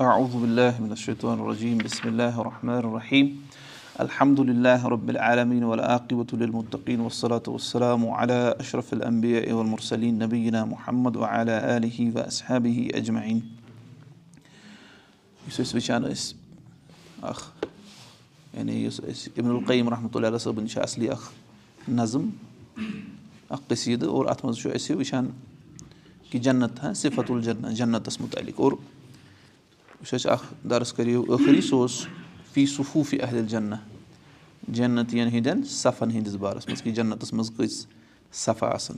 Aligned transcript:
الشیطان 0.00 1.40
الرجیم 1.40 1.78
بسم 1.78 2.08
اللہ 2.08 2.36
الرحمٰن 2.38 2.74
الرحیم 2.74 3.26
الحمدُ 3.94 4.40
اللہِ 4.40 4.84
والصلاۃ 6.98 7.48
والسلام 7.48 8.08
علیٰ 8.10 8.36
اشرف 8.58 8.92
علیہ 11.22 12.10
وصحابہ 12.14 12.74
اجمعیٖن 12.96 13.38
یُس 15.48 15.60
أسۍ 15.60 15.74
وٕچھان 15.74 16.02
ٲسۍ 16.02 16.34
اکھ 17.22 17.66
یعنی 18.56 18.84
یُس 18.84 19.00
أسۍ 19.00 19.28
رحمتُہ 19.90 20.24
اللہ 20.24 20.38
صٲبُن 20.38 20.68
چھِ 20.68 20.82
اَصلی 20.82 21.08
اکھ 21.08 21.90
نظم 21.90 22.28
اکھ 23.50 23.62
قصیٖدٕ 23.68 24.08
اور 24.08 24.26
اَتھ 24.26 24.44
منٛز 24.44 24.58
چھُ 24.58 24.74
أسۍ 24.74 24.96
وٕچھان 24.96 25.30
کہِ 26.30 26.40
جنت 26.40 26.82
ہا 26.82 26.92
صِفت 26.92 27.30
الجنت 27.30 27.76
جنتَس 27.76 28.20
مُتعلِق 28.20 28.60
اور 28.60 28.72
یُس 30.02 30.14
اَسہِ 30.14 30.30
اکھ 30.32 30.44
درس 30.70 30.92
کریو 30.92 31.22
ٲخری 31.28 31.60
سُہ 31.60 31.76
اوس 31.76 32.06
فی 32.52 32.66
صفوٗفی 32.66 33.20
اہل 33.22 33.46
جنّہ 33.48 33.74
جنتِین 34.68 35.28
ہٕنٛدٮ۪ن 35.28 35.62
صفن 35.64 36.10
ہٕنٛدِس 36.10 36.34
بارس 36.34 36.68
منٛز 36.68 36.82
کہِ 36.82 36.94
جنتس 36.94 37.32
منٛز 37.32 37.50
کٔژ 37.56 37.72
صفہٕ 38.32 38.72
آسان 38.74 38.96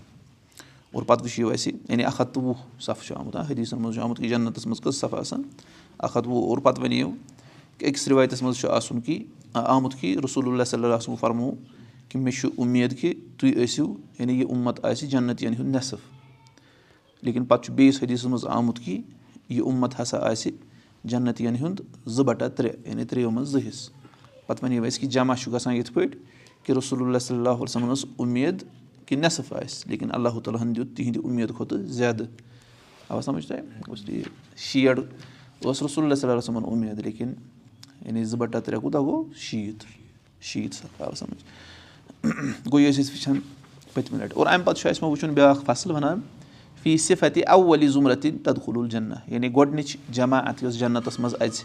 اور 0.92 1.02
پتہٕ 1.02 1.24
وٕچھِو 1.24 1.50
اَسہِ 1.50 1.72
یعنی 1.88 2.04
اکھ 2.04 2.20
ہتھ 2.20 2.32
تہٕ 2.34 2.44
وُہ 2.44 2.54
صفہٕ 2.80 3.06
چھُ 3.06 3.16
آمُت 3.16 3.36
حدیٖثن 3.36 3.82
منٛز 3.82 3.94
چھُ 3.94 4.02
آمُت 4.02 4.18
کہِ 4.18 4.30
جنتس 4.30 4.66
منٛز 4.66 4.80
کٔژ 4.80 4.94
صفہٕ 4.94 5.18
آسان 5.18 5.42
اکھ 5.98 6.16
ہتھ 6.16 6.28
وُہ 6.28 6.48
اور 6.48 6.58
پتہٕ 6.58 6.82
وَنیو 6.82 7.10
کہِ 7.78 7.88
أکِس 7.88 8.08
رِوایتس 8.08 8.42
منٛز 8.42 8.58
چھُ 8.60 8.68
آسُن 8.68 9.00
کہِ 9.00 9.24
آمُت 9.54 9.94
کہِ 10.00 10.16
رسول 10.24 10.48
اللہ 10.48 10.64
صلی 10.64 10.84
اللہ 10.84 11.14
فرمو 11.20 11.50
کہِ 12.08 12.20
مےٚ 12.22 12.34
چھُ 12.40 12.50
اُمید 12.56 13.00
کہِ 13.00 13.14
تُہۍ 13.38 13.52
ٲسِو 13.56 13.94
یعنی 14.18 14.38
یہِ 14.38 14.50
اُمت 14.50 14.84
آسہِ 14.84 15.08
جنتِین 15.08 15.54
ہُنٛد 15.54 15.74
نٮ۪صٕف 15.74 17.22
لیکِن 17.22 17.44
پتہٕ 17.44 17.64
چھُ 17.64 17.74
بیٚیِس 17.74 18.02
حدیٖثس 18.02 18.24
منٛز 18.24 18.46
آمُت 18.48 18.78
کہِ 18.84 19.00
یہِ 19.48 19.60
اُمت 19.60 20.00
ہسا 20.00 20.18
آسہِ 20.30 20.52
جنتِین 21.04 21.56
ہُنٛد 21.56 21.80
زٕ 22.06 22.24
بٹہ 22.24 22.44
ترٛےٚ 22.44 22.88
یعنی 22.88 23.04
ترٛیو 23.04 23.30
منٛز 23.30 23.48
زٕ 23.48 23.60
حِصہٕ۔ 23.68 24.00
پتہٕ 24.46 24.64
وَنیو 24.64 24.84
اَسہِ 24.84 25.00
کہِ 25.00 25.10
جمع 25.10 25.34
چھُ 25.34 25.52
گژھان 25.52 25.74
یِتھ 25.74 25.92
پٲٹھۍ 25.92 26.18
کہِ 26.64 26.76
رسول 26.76 27.02
اللہ 27.02 27.18
صلی 27.18 27.36
اللہ 27.36 27.48
وسلمن 27.48 27.92
ٲس 27.92 28.04
اُمید 28.16 28.64
کہِ 29.06 29.18
نٮ۪صٕف 29.18 29.52
آسہِ 29.52 29.90
لیکِن 29.90 30.08
اللہ 30.12 30.28
تعالیٰ 30.28 30.62
ہن 30.62 30.76
دیُت 30.76 30.96
تِہنٛدِ 30.96 31.20
اُمید 31.24 31.54
کھۄتہٕ 31.56 31.78
زیادٕ۔ 31.78 32.26
آ 33.08 33.20
سَمجھ 33.20 33.46
تۄہہِ؟ 33.46 33.60
ٹھیٖک 34.06 34.58
شیٹھ 34.58 35.00
اوس 35.64 35.82
رسول 35.82 36.04
اللہ 36.04 36.14
صلی 36.14 36.30
اللہ 36.30 36.38
وسلمن 36.38 36.64
اُمید 36.64 36.98
لیکِن 36.98 37.32
یعنی 38.06 38.24
زٕ 38.24 38.38
بٹہ 38.38 38.58
ترٛےٚ 38.58 38.82
کوٗتاہ 38.82 39.00
گوٚو؟ 39.00 39.24
شیٖتھ 39.36 39.84
شیٖتھ 40.40 41.02
آو 41.02 41.14
سَمجھ۔ 41.14 41.44
گوٚو 42.72 42.80
یہِ 42.80 42.92
ٲسۍ 42.92 43.04
أسۍ 43.04 43.12
وٕچھان 43.12 43.40
پٔتمہِ 43.94 44.22
لٹہِ۔ 44.22 44.38
اور 44.38 44.46
اَمہِ 44.46 44.64
پتہٕ 44.64 44.74
چھُ 44.74 44.90
اَسہِ 44.90 45.02
وۄنۍ 45.02 45.12
وٕچھُن 45.12 45.34
بیٛاکھ 45.34 45.64
فصٕل 45.66 45.90
وَنان 45.90 46.20
فی 46.82 46.96
صِفت 46.98 47.38
اَولی 47.46 47.88
ضُمرتِن 47.88 48.38
تدخل 48.38 48.78
الجنّہ 48.80 49.14
یعنی 49.26 49.52
گۄڈنِچ 49.52 49.96
جماعت 50.08 50.62
یۄس 50.62 50.78
جنتس 50.78 51.18
منٛز 51.20 51.34
اَژِ 51.40 51.64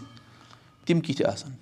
تِم 0.86 1.00
کِتھ 1.00 1.22
آسان 1.26 1.52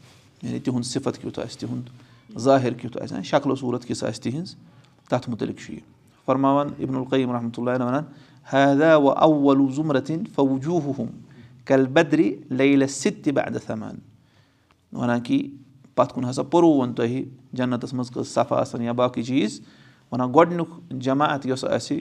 یعنی 0.43 0.59
تِہُنٛد 0.59 0.85
صِفت 0.85 1.23
کیُتھ 1.23 1.39
آسہِ 1.39 1.59
تِہُنٛد 1.61 2.39
ظٲہِر 2.39 2.73
کیُتھ 2.73 2.99
آسہِ 3.03 3.25
شکلو 3.25 3.55
صوٗرت 3.55 3.85
کِژھ 3.85 4.05
آسہِ 4.05 4.23
تِہنٛز 4.23 4.55
تَتھ 5.09 5.31
مُتعلِق 5.31 5.59
چھُ 5.59 5.73
یہِ 5.75 5.81
فرماوان 6.27 6.69
اِبن 6.79 6.97
القیٖم 6.97 7.33
رحمتہ 7.33 7.61
اللہ 7.61 7.85
وَنان 7.85 8.05
حیدا 8.53 8.97
و 8.97 9.11
اول 9.11 9.73
ضُمرتِن 9.75 10.25
فوجوٗ 10.35 11.05
کل 11.65 11.87
بدرِ 11.87 12.31
لیلہ 12.51 12.87
سِت 12.87 13.25
تہِ 13.25 13.33
بَدٕ 13.33 13.59
سَمان 13.67 13.99
وَنان 14.93 15.21
کہِ 15.21 15.51
پَتھ 15.95 16.15
کُن 16.15 16.25
ہسا 16.31 16.43
پوٚروُن 16.43 16.93
تۄہہِ 16.95 17.25
جنتس 17.53 17.95
منٛز 17.95 18.11
کٔژ 18.11 18.27
صفہٕ 18.27 18.59
آسان 18.59 18.83
یا 18.83 18.93
باقٕے 18.93 19.23
چیٖز 19.23 19.61
وَنان 20.13 20.33
گۄڈٕنیُک 20.35 20.69
جماعت 21.03 21.47
یۄس 21.47 21.65
آسہِ 21.65 22.01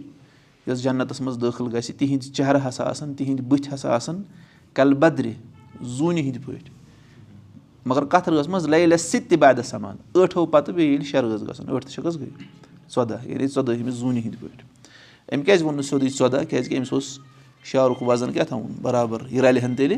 یۄس 0.67 0.83
جنتس 0.83 1.21
منٛز 1.21 1.41
دٲخِل 1.41 1.77
گژھِ 1.77 1.91
تِہنٛدۍ 1.97 2.31
چہرٕ 2.31 2.59
ہسا 2.67 2.83
آسان 2.83 3.13
تِہنٛدۍ 3.13 3.45
بٕتھِ 3.45 3.73
ہسا 3.73 3.95
آسان 3.95 4.23
کَلہٕ 4.73 4.97
بدرِ 4.97 5.31
زوٗنہِ 5.81 6.21
ہِنٛدۍ 6.21 6.45
پٲٹھۍ۔ 6.45 6.69
مگر 7.85 8.05
کَتھ 8.05 8.29
رٲژ 8.29 8.47
منٛز 8.47 8.67
لیلہِ 8.67 8.99
سِت 8.99 9.29
تہِ 9.29 9.37
بادٕ 9.37 9.63
سَمان 9.63 9.95
ٲٹھو 10.15 10.45
پَتہٕ 10.45 10.75
بیٚیہِ 10.75 10.91
ییٚلہِ 10.91 11.07
شےٚ 11.07 11.21
رٲژ 11.21 11.41
گژھان 11.41 11.75
ٲٹھ 11.75 11.85
تہٕ 11.85 11.93
شےٚ 11.93 12.03
کٔژ 12.05 12.17
گٔے 12.17 12.29
ژۄداہ 12.95 13.27
یعنی 13.27 13.47
ژۄدٲہمِس 13.47 13.93
زوٗنہِ 13.93 14.23
ہِنٛدۍ 14.23 14.39
پٲٹھۍ۔ 14.39 14.65
أمۍ 15.33 15.45
کیازِ 15.45 15.63
ووٚن 15.63 15.75
نہٕ 15.75 15.83
سیٚودُے 15.83 16.09
ژۄداہ؟ 16.09 16.43
کیازِ 16.43 16.69
کہِ 16.69 16.77
أمِس 16.77 16.93
اوس 16.93 17.19
شعرُک 17.63 18.03
وَزن 18.03 18.31
کیاہ 18.31 18.45
تھاوُن؟ 18.45 18.71
برابر 18.81 19.17
یہِ 19.29 19.39
رَلہِ 19.39 19.63
ہن 19.63 19.75
تیٚلہِ 19.75 19.97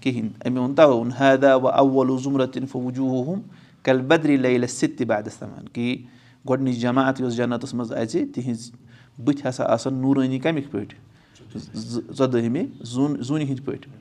کِہینۍ۔ 0.00 0.28
أمۍ 0.46 0.56
ووٚن 0.56 0.74
تَوے 0.74 0.94
ووٚن 0.94 1.10
حیدا 1.20 1.56
و 1.56 1.68
اولو 1.68 2.18
ضُمرتِن 2.18 2.66
فوجوٗ 2.66 3.24
ہُم 3.24 3.40
کَلہِ 3.82 4.02
بدری 4.02 4.36
لیلہِ 4.36 4.68
سِت 4.68 4.98
تہِ 4.98 5.06
بادٕ 5.06 5.28
سَمان۔ 5.38 5.68
کہِ 5.68 6.02
گۄڈنِچ 6.48 6.76
جماعت 6.76 7.20
یۄس 7.20 7.36
جنتس 7.36 7.74
منٛز 7.74 7.92
اَژِ 7.92 8.24
تِہنٛز 8.34 8.72
بٕتھِ 9.24 9.48
ہسا 9.48 9.64
آسان 9.64 9.94
نوٗرٲنی 9.94 10.38
کَمِکۍ 10.38 10.70
پٲٹھۍ 10.70 10.98
ژۄدٲہمہِ 12.18 12.64
زوٗن 12.82 13.22
زوٗنہِ 13.22 13.46
ہِنٛدۍ 13.46 13.64
پٲٹھۍ۔ 13.64 13.92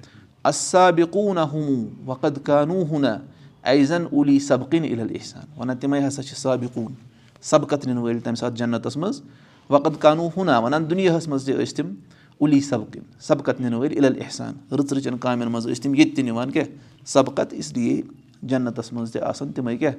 اصابقوٗنا 0.44 1.52
ہُموٗ 1.52 1.86
وقد 2.06 2.40
کانوٗ 2.44 2.84
ہُنا 2.92 3.18
ایزن 3.64 4.06
اولی 4.12 4.40
سبقِن 4.40 4.84
اِل 4.84 5.00
احسان 5.00 5.44
وَنان 5.58 5.78
تِمے 5.78 6.08
ہسا 6.08 6.24
چھِ 6.24 6.36
سابقوٗن 6.36 6.94
سبقت 7.42 7.88
نِنہٕ 7.88 8.04
وٲلۍ 8.04 8.22
تَمہِ 8.24 8.38
ساتہٕ 8.38 8.58
جنتس 8.58 8.98
منٛز۔ 8.98 9.22
وقد 9.70 10.02
کانوٗ 10.02 10.30
ہُنا 10.38 10.60
وَنان 10.60 10.90
دُنیاہس 10.90 11.28
منٛز 11.28 11.46
تہِ 11.46 11.56
ٲسۍ 11.56 11.76
تِم 11.76 11.94
اُلی 12.38 12.62
سبقِن 12.62 13.02
سبقت 13.20 13.62
نِنہٕ 13.62 13.80
وٲلۍ 13.80 13.96
اِل 13.96 14.06
احسان 14.06 14.54
رٕژ 14.72 14.94
رٕژن 14.94 15.18
کامٮ۪ن 15.18 15.52
منٛز 15.52 15.68
ٲسۍ 15.68 15.82
تِم 15.82 15.96
ییٚتہِ 15.96 16.16
تہِ 16.16 16.26
نِوان 16.26 16.52
کیٛاہ؟ 16.52 16.68
سبقت 17.06 17.54
اس 17.54 17.78
لیے 17.78 18.02
جنتس 18.44 18.94
منٛز 18.94 19.12
تہِ 19.12 19.22
آسان 19.22 19.52
تِمے 19.52 19.78
کیٛاہ؟ 19.78 19.94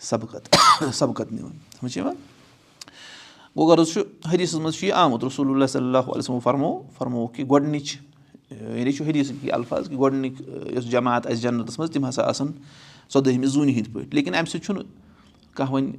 سبقت 0.00 0.56
سبقت 0.94 1.32
نِوان۔ 1.32 1.52
سَمجھ 1.80 1.98
یِوان 1.98 2.14
گوٚو 3.56 3.66
غرض 3.66 3.92
چھُ 3.92 4.02
حدیٖثس 4.32 4.54
منٛز 4.54 4.74
چھُ 4.74 4.86
یہِ 4.86 4.92
آمُت 4.96 5.24
رسول 5.24 5.50
اللہ 5.50 5.66
صلی 5.72 5.84
اللہ 5.84 5.98
علیہ 5.98 6.18
وسلم 6.18 6.38
فرمو 6.44 6.70
فرمووُکھ 6.98 7.34
کہِ 7.36 7.48
گۄڈنِچ 7.50 7.96
یعنی 8.50 8.92
چھُ 8.92 9.06
حدیٖث 9.08 9.30
الفاظ 9.52 9.88
کہِ 9.88 9.98
گۄڈنِکۍ 9.98 10.72
یۄس 10.74 10.90
جماعت 10.90 11.26
آسہِ 11.26 11.42
جنتس 11.42 11.78
منٛز 11.78 11.90
تِم 11.92 12.08
ہسا 12.08 12.22
آسان 12.28 12.52
ژۄدہمہِ 13.12 13.46
زوٗنہِ 13.46 13.74
ہِنٛدۍ 13.74 13.92
پٲٹھۍ 13.92 14.14
لیکِن 14.14 14.34
اَمہِ 14.34 14.48
سۭتۍ 14.48 14.64
چھُنہٕ 14.64 14.84
کانٛہہ 15.54 15.72
وۄنۍ 15.72 15.92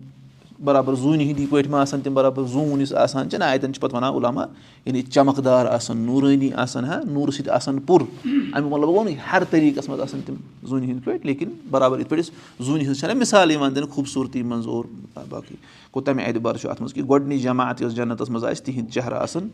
برابر 0.63 0.93
زوٗنہِ 0.95 1.23
ہِنٛدی 1.27 1.45
پٲٹھۍ 1.49 1.69
ما 1.69 1.81
آسان 1.81 2.01
تِم 2.01 2.13
برابر 2.13 2.43
زوٗن 2.51 2.81
یُس 2.81 2.93
آسان 2.93 3.29
چھِ 3.29 3.39
نہ 3.39 3.43
اَتؠن 3.43 3.73
چھِ 3.73 3.81
پَتہٕ 3.81 3.95
وَنان 3.95 4.13
علاما 4.15 4.45
یعنی 4.85 5.01
چمکدار 5.01 5.65
آسان 5.65 5.97
نوٗرٲنی 5.97 6.49
آسان 6.63 6.85
ہا 6.85 6.99
نوٗرٕ 7.05 7.31
سۭتۍ 7.37 7.51
آسان 7.55 7.79
پُر 7.79 8.01
اَمیُک 8.01 8.71
مطلب 8.71 8.87
گوٚو 8.87 9.03
نہٕ 9.03 9.17
ہر 9.31 9.43
طریٖقَس 9.49 9.89
منٛز 9.89 10.01
آسان 10.01 10.21
تِم 10.25 10.35
زوٗنہِ 10.63 10.89
ہِنٛدۍ 10.89 11.03
پٲٹھۍ 11.05 11.25
لیکِن 11.25 11.49
برابر 11.71 11.99
یِتھ 11.99 12.09
پٲٹھۍ 12.09 12.23
أسۍ 12.23 12.63
زوٗنہِ 12.65 12.83
ہٕنٛز 12.83 12.99
چھَنہ 12.99 13.13
مِثال 13.19 13.51
یِوان 13.51 13.75
دِنہٕ 13.75 13.89
خوٗبصوٗرتی 13.89 14.43
منٛز 14.43 14.67
اور 14.67 14.85
باقٕے 15.29 15.55
گوٚو 15.93 16.01
تَمہِ 16.05 16.25
اعتبار 16.25 16.55
چھُ 16.55 16.69
اَتھ 16.69 16.81
منٛز 16.81 16.93
کہِ 16.93 17.09
گۄڈنِچ 17.09 17.41
جماعت 17.41 17.81
یۄس 17.81 17.95
جنتَس 17.95 18.29
منٛز 18.29 18.45
آسہِ 18.45 18.65
تِہِنٛدۍ 18.65 18.91
چہرٕ 18.91 19.17
آسان 19.21 19.47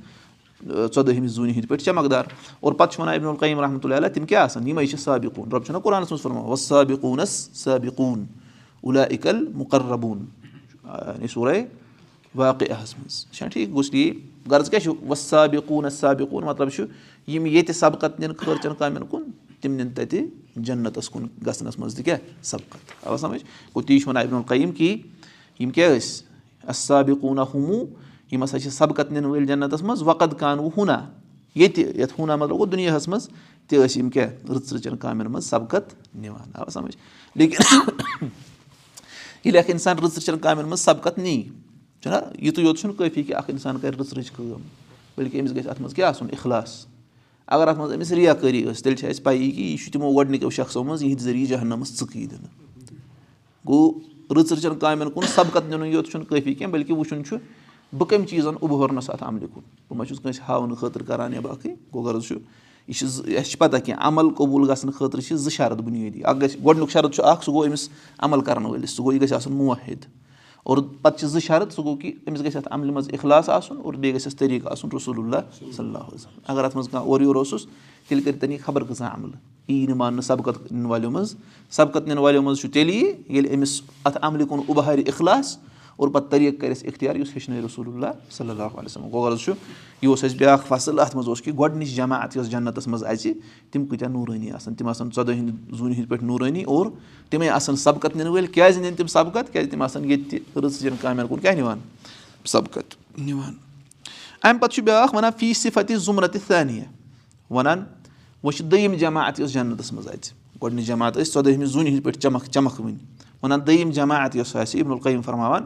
ژۄدہمِس 0.62 1.32
زوٗنہِ 1.32 1.54
ہِنٛدۍ 1.54 1.68
پٲٹھۍ 1.70 1.86
چمکدار 1.86 2.24
اور 2.60 2.74
پَتہٕ 2.74 2.94
چھُ 2.94 3.02
وَنان 3.02 3.16
اِبن 3.16 3.28
القیٖم 3.28 3.60
رحمتُہ 3.60 3.94
اللہ 3.94 4.08
تِم 4.14 4.26
کیاہ 4.26 4.44
آسان 4.44 4.68
یِمے 4.68 4.86
چھِ 4.88 5.00
سابقوٗن 5.00 5.52
رۄب 5.52 5.66
چھُنہ 5.66 5.78
قرآنَس 5.84 6.12
منٛز 6.12 6.22
فرماوان 6.22 6.52
وصابقوٗنس 6.52 7.50
سابقوٗن 7.54 8.24
اُلا 8.84 9.04
اِکل 9.04 9.46
مُقربوٗن 9.56 10.26
سورے 11.34 11.66
واقعس 12.36 12.98
منٛز 12.98 13.26
چھا 13.32 13.48
ٹھیٖک 13.48 13.74
گوٚژھ 13.74 13.96
یی 13.96 14.12
غرض 14.50 14.70
کیاہ 14.70 14.80
چھُ؟ 14.80 14.94
وصابقوٗنس 15.10 15.94
سابقوٗن 15.94 16.46
مطلب 16.46 16.70
چھُ 16.70 16.84
یِم 17.28 17.46
ییٚتہِ 17.46 17.76
سبقت 17.76 18.20
نِن 18.20 18.34
خٲرچَن 18.34 18.76
کامٮ۪ن 18.78 19.06
کُن 19.06 19.24
تِم 19.62 19.74
نِن 19.74 19.90
تَتہِ 19.90 20.26
جنتَس 20.56 21.10
کُن 21.10 21.28
گژھنَس 21.48 21.80
منٛز 21.80 21.96
تہِ 21.96 22.06
کیاہ؟ 22.06 22.18
سبقت. 22.42 23.08
آ 23.08 23.18
سَمجھ؟ 23.18 23.44
گوٚو 23.76 23.82
تی 23.82 24.00
چھُ 24.00 24.08
وَنان 24.08 24.24
اِبن 24.24 24.36
القیٖم 24.36 24.72
کہِ 24.72 25.02
یِم 25.60 25.70
کیاہ 25.70 25.90
ٲسۍ؟ 25.90 26.24
اصابقوٗنا 26.68 27.44
ہُموٗ 27.54 27.86
یِم 28.32 28.44
ہسا 28.44 28.60
چھِ 28.60 28.72
سبقت 28.72 29.12
نِنہٕ 29.12 29.30
وٲلۍ 29.32 29.48
جنتَس 29.48 29.82
منٛز 29.82 30.02
وقت 30.02 30.40
کانوٗ 30.40 30.70
ہوٗنا 30.78 31.10
ییٚتہِ 31.56 32.00
یَتھ 32.00 32.14
ہوٗنا 32.20 32.36
مطلب 32.36 32.58
گوٚو 32.58 32.66
دُنیاہَس 32.66 33.08
منٛز 33.08 33.30
تہِ 33.68 33.80
ٲسۍ 33.80 33.98
یِم 33.98 34.10
کیاہ؟ 34.10 34.30
رٕژ 34.50 34.74
رٕژَن 34.74 34.98
کامٮ۪ن 34.98 35.32
منٛز 35.32 35.46
سبقت 35.46 36.16
نِوان 36.16 36.52
آ 36.54 36.70
سَمجھ؟ 36.70 36.96
لیکِن 37.36 38.28
ییٚلہِ 39.46 39.60
اکھ 39.60 39.70
اِنسان 39.72 39.98
رٕژ 39.98 40.18
رٕژَن 40.18 40.38
کامٮ۪ن 40.40 40.66
منٛز 40.66 40.80
سبقت 40.80 41.18
نی 41.18 41.42
چھُنہ 42.02 42.16
یِتُے 42.42 42.62
یوت 42.62 42.80
چھُنہٕ 42.80 42.98
کٲفی 42.98 43.24
کہِ 43.24 43.36
اکھ 43.36 43.50
اِنسان 43.50 43.78
کرِ 43.82 43.96
رٕژ 44.00 44.14
رٕژ 44.14 44.32
کٲم 44.32 44.62
بٔلکہِ 45.18 45.40
أمِس 45.40 45.56
گژھِ 45.56 45.68
اَتھ 45.70 45.82
منٛز 45.82 45.94
کیاہ 45.94 46.10
آسُن 46.10 46.28
اِخلاص 46.32 46.86
اَگر 47.48 47.68
اَتھ 47.68 47.78
منٛز 47.80 47.94
أمِس 47.94 48.12
رِیا 48.12 48.34
کٲری 48.34 48.64
ٲس 48.64 48.84
تیٚلہِ 48.84 49.00
چھِ 49.00 49.10
اَسہِ 49.10 49.24
پَیی 49.24 49.52
کہِ 49.52 49.64
یہِ 49.64 49.78
چھُ 49.78 49.92
تِمو 49.94 50.14
گۄڈٕنِکیو 50.14 50.50
شخصو 50.50 50.84
منٛز 50.84 51.04
یِہِنٛدِ 51.04 51.22
ذٔریعہٕ 51.24 51.50
جہنَمَس 51.50 51.98
ژٕکٕے 52.00 52.26
دِنہٕ 52.26 52.50
گوٚو 53.68 53.92
رٕژ 54.36 54.52
رٕژَن 54.52 54.78
کامٮ۪ن 54.80 55.10
کُن 55.12 55.28
سبقت 55.36 55.70
نِنُے 55.70 55.90
یوت 55.90 56.10
چھُنہٕ 56.12 56.28
کٲفی 56.30 56.54
کینٛہہ 56.54 56.72
بٔلکہِ 56.74 56.98
وٕچھُن 56.98 57.24
چھُ 57.26 57.38
بہٕ 57.98 58.08
کَمہِ 58.10 58.28
چیٖزَن 58.28 58.56
اُبہورنَس 58.62 59.10
اَتھ 59.10 59.24
عملہِ 59.24 59.48
کُن 59.54 59.62
بہٕ 59.90 59.98
ما 59.98 60.06
چھُس 60.06 60.20
کٲنٛسہِ 60.20 60.44
ہاونہٕ 60.48 60.78
خٲطرٕ 60.78 61.08
کَران 61.08 61.34
یا 61.34 61.40
باقٕے 61.42 61.74
گوٚو 61.94 62.04
غرض 62.06 62.28
چھُ 62.28 62.36
یہِ 62.88 62.96
چھِ 62.96 63.08
زٕ 63.08 63.26
اَسہِ 63.26 63.46
چھِ 63.46 63.58
پَتہ 63.58 63.78
کینٛہہ 63.78 64.08
عمل 64.08 64.30
قبوٗل 64.30 64.72
گژھنہٕ 64.72 64.94
خٲطرٕ 64.94 65.22
چھِ 65.22 65.36
زٕ 65.36 65.52
شرط 65.52 65.78
بُنیٲدی۔ 65.78 66.24
اَکھ 66.24 66.40
گژھِ 66.40 66.66
گۄڈنیُک 66.66 66.90
شرط 66.90 67.16
چھُ 67.16 67.24
اَکھ 67.24 67.46
سُہ 67.46 67.54
گوٚو 67.54 67.68
أمِس 67.68 67.90
عمل 68.20 68.42
کَرَن 68.42 68.66
وٲلِس 68.66 68.90
سُہ 68.90 69.04
گوٚو 69.04 69.14
یہِ 69.14 69.22
گژھِ 69.22 69.34
آسُن 69.34 69.54
موحد۔ 69.54 70.06
اور 70.64 70.78
پَتہٕ 71.02 71.20
چھِ 71.20 71.28
زٕ 71.28 71.40
شرط 71.40 71.74
سُہ 71.74 71.84
گوٚو 71.84 71.98
کہِ 71.98 72.14
أمِس 72.28 72.40
گژھِ 72.40 72.56
اَتھ 72.56 72.68
عملہِ 72.72 72.92
منٛز 72.92 73.10
اِخلاص 73.12 73.50
آسُن 73.50 73.78
اور 73.84 73.94
بیٚیہِ 73.94 74.16
گژھٮ۪س 74.16 74.36
طریٖقہٕ 74.36 74.72
آسُن 74.72 74.90
رسول 74.96 75.20
اللہ 75.20 75.72
صلی 75.78 75.96
اگر 76.48 76.64
اَتھ 76.64 76.76
منٛز 76.76 76.90
کانٛہہ 76.90 77.08
اورٕ 77.08 77.24
یورٕ 77.24 77.38
اوسُس 77.38 77.66
تیٚلہِ 78.08 78.26
کٔرِتَن 78.26 78.52
یہِ 78.52 78.60
خبر 78.60 78.84
کۭژاہ 78.84 79.14
عملہٕ 79.14 79.40
یی 79.68 79.86
نہٕ 79.86 79.96
ماننہٕ 79.96 80.24
سبقت 80.24 80.72
نِنہٕ 80.72 80.90
والیو 80.90 81.12
منٛز۔ 81.12 81.36
سبقت 81.70 82.08
نِنہٕ 82.08 82.24
والیو 82.24 82.42
منٛز 82.42 82.60
چھُ 82.60 82.72
تیٚلہِ 82.72 82.96
یی 82.96 83.14
ییٚلہِ 83.30 83.56
أمِس 83.56 83.82
اَتھ 84.04 84.18
عملہِ 84.22 84.48
کُن 84.48 84.60
اُبہارِ 84.68 85.02
اِخلاص 85.06 85.58
اور 85.96 86.08
پَتہٕ 86.08 86.30
طریٖقہٕ 86.30 86.60
کَرِ 86.62 86.72
اَسہِ 86.72 86.88
اِختیار 86.88 87.16
یُس 87.16 87.30
ہیٚچھنٲے 87.36 87.62
رسول 87.66 87.88
اللہ 87.88 88.12
صلی 88.32 88.50
اللہ 88.50 88.64
علیہ 88.64 88.86
وسلم 88.86 89.08
غرض 89.14 89.40
چھُ 89.40 89.52
یہِ 90.02 90.10
اوس 90.10 90.24
اَسہِ 90.24 90.38
بیٛاکھ 90.38 90.66
فصٕل 90.68 91.00
اَتھ 91.00 91.16
منٛز 91.16 91.28
اوس 91.28 91.42
کہِ 91.42 91.54
گۄڈنِچ 91.58 91.96
جماعت 91.96 92.38
یۄس 92.38 92.50
جنتَس 92.52 92.88
منٛز 92.88 93.04
اَژِ 93.04 93.34
تِم 93.72 93.86
کۭتیاہ 93.86 94.10
نوٗرٲنی 94.12 94.52
آسان 94.52 94.76
تِم 94.76 94.88
آسان 94.88 95.10
ژۄدٲہ 95.16 95.34
ہِنٛدۍ 95.34 95.76
زوٗنہِ 95.78 95.96
ہِنٛدۍ 95.96 96.10
پٲٹھۍ 96.10 96.26
نوٗرٲنی 96.26 96.64
اور 96.64 96.86
تِمے 97.30 97.50
آسان 97.50 97.76
سبقت 97.76 98.16
نِنہٕ 98.16 98.32
وٲلۍ 98.32 98.54
کیازِ 98.54 98.80
نِنۍ 98.80 98.98
تِم 98.98 99.08
سبقت 99.08 99.54
کیازِ 99.54 99.70
تِم 99.72 99.82
آسان 99.82 100.10
ییٚتہِ 100.10 100.40
تہِ 100.54 100.64
رٕژچٮ۪ن 100.64 100.96
کامٮ۪ن 101.02 101.28
کُن 101.28 101.40
کیاہ 101.40 101.56
نِوان 101.56 101.80
سبقت 102.46 102.96
نِوان 103.18 103.54
اَمہِ 104.44 104.60
پَتہٕ 104.62 104.74
چھُ 104.76 104.84
بیٛاکھ 104.84 105.16
وَنان 105.16 105.32
فی 105.38 105.54
صِفت 105.54 105.92
ضُمرَتہِ 106.06 106.42
ثانیہ 106.48 106.84
وَنان 107.50 107.84
وۄنۍ 108.44 108.58
چھِ 108.58 108.66
دوٚیِم 108.66 108.94
جماعت 109.00 109.40
یۄس 109.40 109.54
جنتَس 109.54 109.94
منٛز 109.94 110.08
اَژِ 110.08 110.32
گۄڈنِچ 110.62 110.86
جماعت 110.86 111.18
ٲسۍ 111.18 111.32
ژۄدٲہمہِ 111.34 111.66
زوٗنہِ 111.66 111.90
ہِنٛدۍ 111.90 112.04
پٲٹھۍ 112.04 112.20
چمک 112.22 112.46
چمکوٕنۍ 112.52 112.96
وَنان 113.44 113.60
دوٚیِم 113.68 113.92
جماعت 113.92 114.36
یۄس 114.36 114.56
آسہِ 114.56 114.82
عبدُل 114.82 114.98
قیٖم 114.98 115.22
فرماوان. 115.22 115.66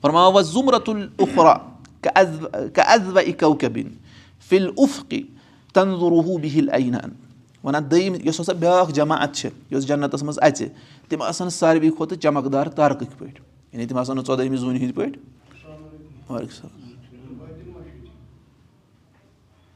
فرماوا 0.00 0.40
ضُمرتُلرا 0.40 1.56
اَزوا 2.14 3.20
اِکوکبِن 3.20 3.88
فِل 4.48 4.70
اُفقِ 4.76 5.20
تنظروٗ 5.74 6.38
بِہِل 6.40 6.68
عینان 6.70 7.10
وَنان 7.64 7.90
دوٚیِم 7.90 8.14
یۄس 8.24 8.40
ہسا 8.40 8.52
بیٛاکھ 8.52 8.92
جماعت 8.92 9.34
چھِ 9.34 9.48
یۄس 9.70 9.86
جنتَس 9.86 10.22
منٛز 10.22 10.38
اَژِ 10.42 10.64
تِم 11.08 11.22
آسان 11.22 11.50
ساروی 11.50 11.90
کھۄتہٕ 11.90 12.18
چمکدار 12.18 12.66
تارکٕکۍ 12.66 13.18
پٲٹھۍ 13.18 13.40
یعنی 13.72 13.86
تِم 13.86 13.98
آسان 13.98 14.16
نہٕ 14.16 14.24
ژۄدہمہِ 14.26 14.58
زوٗنہِ 14.58 14.80
ہِنٛدۍ 14.80 14.94
پٲٹھۍ 14.94 15.20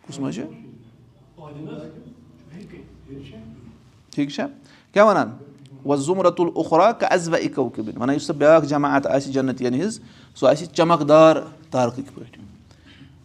کُس 0.07 0.19
منٛز 0.19 0.35
چھُ 0.35 0.43
ٹھیٖک 4.11 4.31
چھا 4.31 4.47
کیاہ 4.93 5.05
وَنان 5.05 5.31
وۄنۍ 5.85 6.03
ضُمرتُلرا 6.03 6.91
اَزوا 7.11 7.37
اِکوکبِن 7.37 8.01
وَنان 8.01 8.15
یُس 8.17 8.27
سۄ 8.27 8.35
بیٛاکھ 8.39 8.67
جماعت 8.67 9.07
آسہِ 9.07 9.33
جنتِین 9.33 9.75
ہِنٛز 9.75 10.01
سۄ 10.41 10.49
آسہِ 10.49 10.67
چمکدار 10.77 11.37
تارکٕکۍ 11.71 12.15
پٲٹھۍ 12.15 12.41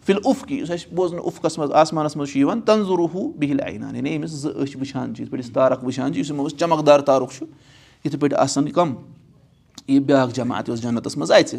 فِل 0.06 0.18
اُفقی 0.24 0.58
یُس 0.58 0.70
اَسہِ 0.70 0.94
بوزنہٕ 0.94 1.24
اُفقَس 1.24 1.58
منٛز 1.58 1.72
آسمانَس 1.72 2.16
منٛز 2.16 2.30
چھُ 2.30 2.38
یِوان 2.38 2.60
تنظروٗ 2.60 3.32
بِہِل 3.38 3.60
عینان 3.66 3.96
یعنی 3.96 4.16
أمِس 4.16 4.30
زٕ 4.30 4.50
أچھ 4.62 4.76
وٕچھان 4.76 5.14
چھِ 5.14 5.20
یِتھ 5.22 5.30
پٲٹھۍ 5.30 5.44
أسۍ 5.44 5.52
تارک 5.54 5.84
وٕچھان 5.84 6.12
چھِ 6.12 6.20
یُس 6.20 6.30
یِمو 6.30 6.46
أسۍ 6.46 6.56
چمکدار 6.58 7.00
تارُک 7.00 7.32
چھُ 7.32 7.46
یِتھ 8.04 8.16
پٲٹھۍ 8.16 8.38
آسان 8.38 8.70
کَم 8.72 8.94
یہِ 9.88 10.00
بیٛاکھ 10.06 10.34
جماعت 10.34 10.68
یۄس 10.68 10.82
جنتَس 10.82 11.16
منٛز 11.16 11.32
اَژِ 11.32 11.56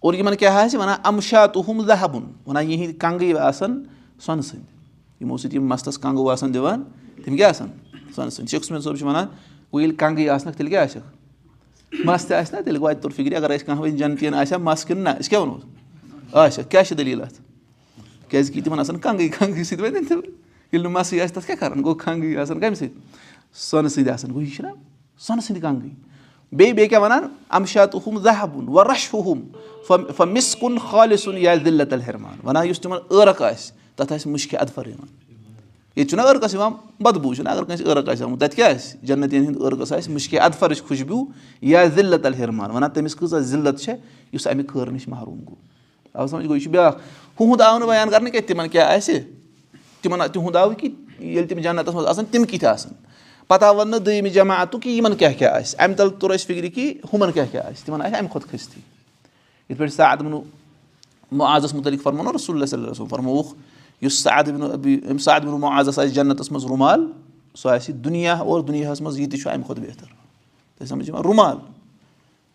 اور 0.00 0.14
یِمن 0.14 0.36
کیاہ 0.36 0.56
آسہِ 0.64 0.80
وَنان 0.80 0.96
اَمشاتُہُم 1.04 1.84
لہبُن 1.86 2.22
وَنان 2.46 2.70
یِہِنٛدۍ 2.70 2.98
کنٛگٕے 2.98 3.38
آسان 3.38 3.82
سۄنہٕ 4.20 4.42
سٕنٛدۍ 4.42 5.20
یِمو 5.20 5.36
سۭتۍ 5.36 5.54
یِم 5.54 5.66
مَستَس 5.68 5.98
کنٛگوٗ 5.98 6.32
آسان 6.32 6.54
دِوان 6.54 6.82
تِم 7.24 7.36
کیاہ 7.36 7.50
آسان 7.50 7.68
سۄنہٕ 8.14 8.30
سٕنٛدۍ 8.30 8.58
شخص 8.58 8.70
مین 8.70 8.80
صٲب 8.80 8.96
چھُ 8.96 9.06
وَنان 9.06 9.26
گوٚو 9.72 9.80
ییٚلہِ 9.80 9.98
کنٛگٕے 9.98 10.28
آسنَکھ 10.28 10.56
تیٚلہِ 10.56 10.70
کیاہ 10.70 10.84
آسٮ۪کھ 10.84 12.04
مَس 12.06 12.26
تہِ 12.26 12.36
آسہِ 12.36 12.54
نا 12.54 12.60
تیٚلہِ 12.60 12.80
گوٚو 12.80 12.90
اَتہِ 12.90 13.02
توٚر 13.02 13.12
فِکرِ 13.16 13.34
اَگر 13.36 13.50
أسۍ 13.50 13.64
کانٛہہ 13.66 13.82
وۄنۍ 13.82 13.96
جنتِین 13.98 14.34
آسہِ 14.34 14.52
ہا 14.52 14.58
مَس 14.62 14.84
کِنہٕ 14.84 15.02
نہ 15.02 15.08
أسۍ 15.20 15.30
کیاہ 15.30 15.40
وَنو 15.40 15.56
آچھا 16.32 16.62
کیاہ 16.62 16.82
چھِ 16.82 16.96
دٔلیٖل 16.98 17.22
اَتھ 17.22 17.40
کیازِ 18.28 18.52
کہِ 18.52 18.64
تِمن 18.64 18.80
آسان 18.80 18.98
کنٛگٕے 18.98 19.28
کنٛگٕے 19.28 19.64
سۭتۍ 19.64 19.82
وَنہِ 19.82 19.96
ییٚلہِ 20.72 20.82
نہٕ 20.82 20.92
مَسٕے 20.92 21.20
آسہِ 21.20 21.34
تَتھ 21.34 21.46
کیاہ 21.46 21.56
کَران 21.60 21.82
گوٚو 21.84 21.94
کنٛگٕے 21.94 22.36
آسان 22.36 22.60
کَمہِ 22.60 22.76
سۭتۍ 22.76 22.90
سۄنہٕ 23.54 23.88
سۭتۍ 23.88 24.12
آسان 24.12 24.30
گوٚو 24.30 24.42
یہِ 24.42 24.54
چھُنہ 24.56 24.68
سۄنہٕ 25.18 25.44
سٕنٛدۍ 25.44 25.60
کنٛگٕے 25.62 25.90
بیٚیہِ 26.52 26.74
بیٚیہِ 26.74 26.88
کیاہ 26.90 27.00
وَنان 27.00 27.28
اَمشات 27.48 27.94
ہُم 27.94 28.18
زہبُن 28.18 28.68
وَ 28.68 28.84
رَش 28.92 29.08
ہُم 29.14 29.40
مِس 30.32 30.56
کُن 30.56 30.78
خالِسُن 30.78 31.38
یا 31.38 31.54
دِلت 31.64 31.92
الحرمان 31.92 32.38
وَنان 32.44 32.66
یُس 32.66 32.80
تِمن 32.80 32.98
عٲرق 33.10 33.42
آسہِ 33.42 33.96
تَتھ 33.96 34.12
آسہِ 34.12 34.32
مُشکہِ 34.32 34.60
اَدفر 34.60 34.86
یِوان 34.86 35.21
ییٚتہِ 35.96 36.10
چھُنہ 36.10 36.22
عٲرقَس 36.22 36.54
یِوان 36.54 36.72
بدبوٗ 37.00 37.34
چھُنہ 37.34 37.48
اَگر 37.48 37.64
کٲنٛسہِ 37.64 37.86
عٲرق 37.86 38.08
آسہِ 38.08 38.24
آمُت 38.24 38.40
تَتہِ 38.40 38.56
کیاہ 38.56 38.74
آسہِ 38.74 39.06
جنتِین 39.06 39.44
ہِنٛدۍ 39.44 39.64
عٲرقَس 39.64 39.92
آسہِ 39.92 40.12
مُشکہِ 40.12 40.38
اَدفرٕچ 40.40 40.82
خوشبوٗ 40.88 41.24
یا 41.62 41.84
ذِلت 41.94 42.26
الحرمان 42.26 42.70
وَنان 42.70 42.90
تٔمِس 42.90 43.14
کۭژاہ 43.16 43.40
ذِلت 43.40 43.80
چھےٚ 43.80 43.96
یُس 44.32 44.46
اَمہِ 44.46 44.66
خٲر 44.68 44.90
نِش 44.90 45.08
محروٗم 45.08 45.40
گوٚو 45.48 45.56
اَوٕ 46.14 46.28
سَمجھ 46.28 46.46
گوٚو 46.46 46.56
یہِ 46.56 46.62
چھُ 46.62 46.70
بیٛاکھ 46.70 46.96
ہُہُنٛد 47.40 47.60
آو 47.60 47.78
نہٕ 47.78 47.88
بَیان 47.88 48.10
کَرنہٕ 48.10 48.32
کینٛہہ 48.32 48.48
تِمَن 48.48 48.68
کیٛاہ 48.68 48.96
آسہِ 48.96 49.20
تِمَن 50.02 50.20
تِہُنٛد 50.32 50.56
آو 50.56 50.70
کہِ 50.70 50.90
ییٚلہِ 51.18 51.48
تِم 51.48 51.60
جنتَس 51.60 51.94
منٛز 51.94 52.06
آسان 52.06 52.24
تِم 52.30 52.44
کِتھ 52.44 52.64
آسان 52.64 52.92
پَتہٕ 53.48 53.68
آو 53.68 53.76
وَننہٕ 53.76 54.00
دوٚیمہِ 54.00 54.32
جماعتُک 54.32 54.82
کہِ 54.82 54.96
یِمَن 54.96 55.16
کیٛاہ 55.16 55.32
کیٛاہ 55.32 55.56
آسہِ 55.56 55.80
اَمہِ 55.80 55.96
تَل 55.96 56.10
توٚر 56.10 56.34
اَسہِ 56.34 56.46
فِکرِ 56.46 56.74
کہِ 56.74 56.94
ہُمَن 57.12 57.32
کیٛاہ 57.32 57.46
کیٛاہ 57.50 57.66
آسہِ 57.70 57.86
تِمَن 57.86 58.02
آسہِ 58.02 58.16
اَمہِ 58.18 58.30
کھۄتہٕ 58.30 58.50
کھٔستی 58.50 58.80
یِتھ 59.70 59.78
پٲٹھۍ 59.78 59.94
سعد 59.94 60.16
بنو 60.16 60.40
مُعازَس 61.32 61.74
مُتعلِق 61.74 62.02
فرمو 62.02 62.32
رسول 62.32 62.56
اللہ 62.56 62.66
صلی 62.66 62.84
اللہ 62.84 63.04
فرمووُکھ 63.10 63.54
یُس 64.02 64.22
سعد 64.22 64.48
بِنو 64.48 64.66
أمۍ 64.72 65.18
سعد 65.18 65.40
بِنو 65.40 65.58
مُعازَس 65.58 65.98
آسہِ 65.98 66.14
جنتَس 66.14 66.50
منٛز 66.52 66.64
رُمال 66.64 67.06
سُہ 67.56 67.70
آسہِ 67.70 67.94
دُنیا 67.94 68.34
اور 68.34 68.60
دُنیاہَس 68.60 69.00
منٛز 69.00 69.20
یہِ 69.20 69.30
تہِ 69.30 69.40
چھُ 69.40 69.50
اَمہِ 69.50 69.66
کھۄتہٕ 69.66 69.84
بہتر 69.84 70.06
تۄہہِ 70.78 70.88
سَمجھ 70.88 71.08
یِوان 71.08 71.22
رُمال 71.22 71.56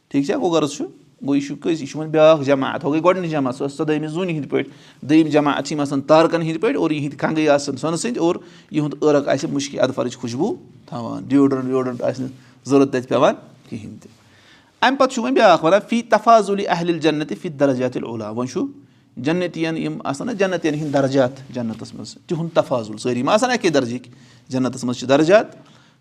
ٹھیٖک 0.10 0.26
چھا 0.26 0.36
گوٚو 0.38 0.50
غرض 0.50 0.72
چھُ 0.72 0.86
گوٚو 1.26 1.36
یہِ 1.36 1.48
چھُ 1.48 1.56
کٔژ 1.62 1.82
یہِ 1.82 1.90
چھُ 1.90 2.00
وۄنۍ 2.00 2.10
بیٛاکھ 2.12 2.44
جماعت 2.44 2.84
ہُہ 2.86 2.92
گٔے 2.92 3.02
گۄڈنِچ 3.04 3.32
جماعت 3.32 3.56
سۄ 3.56 3.66
ٲس 3.66 3.78
ژۄدہمہِ 3.78 4.10
زوٗنہِ 4.10 4.32
ہِنٛدۍ 4.34 4.50
پٲٹھۍ 4.50 4.70
دوٚیِم 5.02 5.28
جماعت 5.28 5.66
چھِ 5.66 5.72
یِم 5.74 5.80
آسان 5.82 6.02
تارکَن 6.02 6.42
ہِنٛدۍ 6.42 6.62
پٲٹھۍ 6.62 6.78
اور 6.78 6.92
یِہِنٛدۍ 6.92 7.18
کنٛگٕے 7.18 7.50
آسان 7.50 7.78
سۄنہٕ 7.78 7.98
سٕنٛدۍ 7.98 8.20
اور 8.20 8.36
یِہُنٛد 8.72 9.04
عٲرق 9.04 9.28
آسہِ 9.28 9.50
مُشکہِ 9.52 9.80
اَدفَرٕچ 9.80 10.18
خوشبوٗ. 10.18 10.56
تھاوان 10.86 11.24
ڈیوڈرَنٛٹ 11.28 11.66
ویوڈرَنٛٹ 11.66 12.02
آسہِ 12.02 12.22
نہٕ 12.22 12.32
ضوٚرَتھ 12.66 12.92
تَتہِ 12.92 13.08
پٮ۪وان 13.10 13.34
کِہیٖنۍ 13.70 13.98
تہِ 14.02 14.12
اَمہِ 14.82 14.98
پَتہٕ 14.98 15.14
چھُ 15.14 15.24
وۄنۍ 15.24 15.34
بیٛاکھ 15.34 15.66
وَنان 15.66 15.80
فی 15.90 16.02
تفاضُلی 16.02 16.68
اہلِ 16.68 17.00
جنتِ 17.02 17.34
فی 17.42 17.50
درجاتِ 17.50 18.04
اولا 18.04 18.30
وۄنۍ 18.30 18.52
چھُ 18.52 18.66
جنتِین 19.24 19.78
یِم 19.78 19.98
آسان 20.04 20.28
نہ 20.28 20.32
جنتِین 20.32 20.74
ہِنٛدۍ 20.74 20.94
درجات 20.94 21.32
جنتَس 21.50 21.94
منٛز 21.94 22.18
تِہُنٛد 22.28 22.50
تفاضُل 22.54 22.98
سٲری 22.98 23.24
ما 23.24 23.34
آسان 23.34 23.52
اَکے 23.52 23.70
درجِکۍ 23.70 24.12
جنتَس 24.50 24.84
منٛز 24.84 24.98
چھِ 24.98 25.08
درجات۔ 25.10 25.46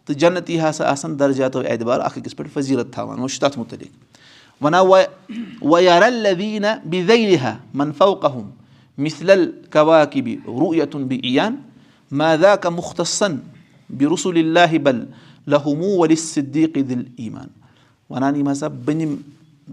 تہٕ 0.06 0.16
جنتی 0.16 0.60
ہسا 0.60 0.90
آسان 0.90 1.18
درجاتو 1.18 1.60
اعتبار 1.60 2.00
اکھ 2.00 2.18
أکِس 2.18 2.36
پٮ۪ٹھ 2.36 2.50
فضیٖلت 2.52 2.92
تھاوان۔ 2.92 3.18
وۄنۍ 3.18 3.28
چھُ 3.28 3.40
تَتھ 3.40 3.58
مُتعلِق 3.58 3.92
وَنان 4.62 6.26
ویٖنا 6.38 6.76
بِزیٖہا 6.84 7.56
منفوقہُم 7.74 8.50
مِثل 8.98 9.50
کواکِبہِ 9.72 10.36
رُیتُن 10.46 11.06
بہِ 11.06 11.40
مادا 12.10 12.56
کا 12.56 12.68
مُختَصن 12.68 13.36
بہِ 13.90 14.12
رسول 14.12 14.38
اللہ 14.38 14.78
بل 14.78 15.04
لہموٗ 15.46 15.98
ؤلِس 15.98 16.34
صدیٖق 16.34 16.74
دِل 16.74 17.02
ایٖمان 17.16 17.48
وَنان 18.10 18.36
یِم 18.36 18.50
ہسا 18.50 18.68
بٔنِم 18.68 19.16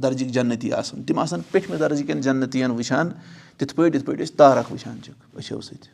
درجِکۍ 0.02 0.30
جنتی 0.34 0.72
آسان 0.74 1.04
تِم 1.04 1.20
آسان 1.20 1.42
پیٚٹھمہِ 1.52 1.80
درجِکٮ۪ن 1.80 2.22
جنتِین 2.22 2.72
وٕچھان 2.72 3.10
تِتھ 3.58 3.76
پٲٹھۍ 3.76 3.96
یِتھ 3.96 4.06
پٲٹھۍ 4.06 4.22
أسۍ 4.22 4.36
تارک 4.38 4.72
وٕچھان 4.72 4.98
چھِکھ 5.04 5.38
أچھو 5.38 5.62
سۭتۍ۔ 5.62 5.90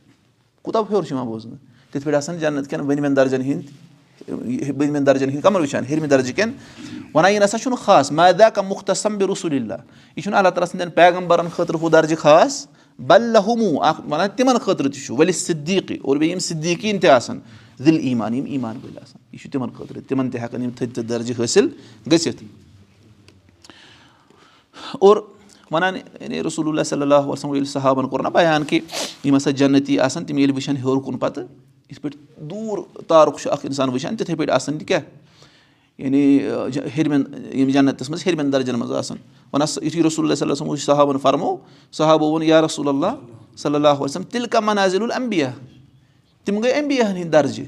کوٗتاہ 0.64 0.82
ہیوٚر 0.90 1.04
چھُ 1.04 1.12
یِوان 1.12 1.28
بوزنہٕ؟ 1.28 1.58
تِتھ 1.92 2.04
پٲٹھۍ 2.04 2.18
آسان 2.18 2.38
جنت 2.40 2.70
کٮ۪ن 2.70 2.82
بٔنمٮ۪ن 2.88 3.16
درجن 3.16 3.42
ہِنٛدۍ 3.42 4.72
بٔنمٮ۪ن 4.78 5.06
درجن 5.06 5.30
ہِنٛدۍ 5.30 5.42
کَمَن 5.42 5.62
وٕچھان 5.62 5.86
ہیٚرمہِ 5.86 6.10
درجہِ 6.10 6.36
کٮ۪ن 6.36 6.52
وَنان 7.14 7.32
یہِ 7.32 7.40
نہ 7.40 7.46
سا 7.46 7.58
چھُنہٕ 7.58 7.80
خاص 7.84 8.12
مادا 8.12 8.50
کا 8.50 8.62
مُختَصم 8.62 9.18
بہِ 9.18 9.30
رسول 9.32 9.54
اللہ 9.56 9.80
یہِ 10.16 10.24
چھُنہٕ 10.24 10.38
اللہ 10.38 10.50
تعالیٰ 10.50 10.68
سٕنٛدٮ۪ن 10.70 10.92
پیغمبرن 10.96 11.48
خٲطرٕ 11.56 11.82
ہُہ 11.82 11.90
درجہِ 11.90 12.18
خاص 12.18 12.66
بلہموٗ 13.00 13.82
اکھ 13.84 14.02
وَنان 14.10 14.30
تِمن 14.36 14.58
خٲطرٕ 14.58 14.92
تہِ 14.92 15.02
چھُ 15.06 15.18
ؤلِس 15.18 15.46
صدیٖقٕے 15.48 15.98
اور 16.04 16.18
بیٚیہِ 16.18 16.32
یِم 16.34 16.40
صدیٖقیٖن 16.40 17.00
تہِ 17.00 17.10
آسان 17.10 17.40
دِل 17.86 17.98
ایٖمان 18.04 18.34
یِم 18.34 18.46
ایٖمان 18.46 18.78
وٲلۍ 18.84 19.02
آسان 19.02 19.22
یہِ 19.32 19.42
چھُ 19.42 19.52
تِمن 19.52 19.70
خٲطرٕ 19.78 20.02
تِمن 20.08 20.30
تہِ 20.30 20.42
ہٮ۪کان 20.42 20.62
یِم 20.64 20.70
تھٔدۍ 20.70 20.94
تھٔدۍ 20.94 21.10
درجہِ 21.10 21.40
حٲصِل 21.40 21.68
گٔژھِتھ 22.12 22.44
اور 25.00 25.18
وَنان 25.72 25.96
یعنی 26.22 26.44
رسول 26.44 26.68
اللہ 26.68 26.84
صلی 26.84 27.02
اللہ 27.02 27.28
وسلم 27.28 27.54
ییٚلہِ 27.54 27.70
صحابَن 27.70 28.08
کوٚر 28.08 28.24
نہ 28.24 28.28
بَیان 28.34 28.64
کہِ 28.64 28.80
یِم 29.24 29.36
ہسا 29.38 29.52
جنتی 29.52 30.00
آسان 30.00 30.26
تِم 30.26 30.38
ییٚلہِ 30.38 30.56
وٕچھان 30.56 30.78
ہیوٚر 30.78 31.02
کُن 31.06 31.18
پَتہٕ 31.18 31.44
یِتھ 31.90 32.02
پٲٹھۍ 32.02 32.18
دوٗر 32.50 32.80
تارُک 33.08 33.40
چھُ 33.40 33.52
اکھ 33.52 33.66
اِنسان 33.66 33.90
وٕچھان 33.90 34.16
تِتھٕے 34.16 34.36
پٲٹھۍ 34.36 34.54
آسان 34.56 34.78
تہِ 34.78 34.88
کیاہ 34.88 35.02
یعنی 36.00 36.40
ہیٚرمٮ۪ن 36.96 37.24
یِم 37.60 37.70
جنتَس 37.70 38.10
منٛز 38.10 38.26
ہیٚرمٮ۪ن 38.26 38.54
درجن 38.54 38.80
منٛز 38.80 38.92
آسان 38.92 39.18
وَنان 39.54 39.86
یِتھُے 39.86 40.04
رسول 40.04 40.26
اللہ 40.26 40.36
صلی 40.36 40.50
اللہ 40.50 40.62
وسلم 40.64 40.76
صحابَن 40.76 41.18
فرمو 41.22 41.56
صحابو 41.94 42.26
ووٚن 42.26 42.44
یا 42.44 42.62
رسول 42.62 42.88
اللہ 42.88 43.16
صلی 43.58 43.76
اللہُ 43.76 44.02
وسلم 44.02 44.24
تِلہٕ 44.24 44.50
کا 44.52 44.60
مناظر 44.60 45.02
العمبیا 45.02 45.50
تِم 46.46 46.60
گٔے 46.60 46.72
اٮ۪مبِیاہن 46.72 47.16
ہٕنٛدۍ 47.16 47.32
درجہِ 47.32 47.66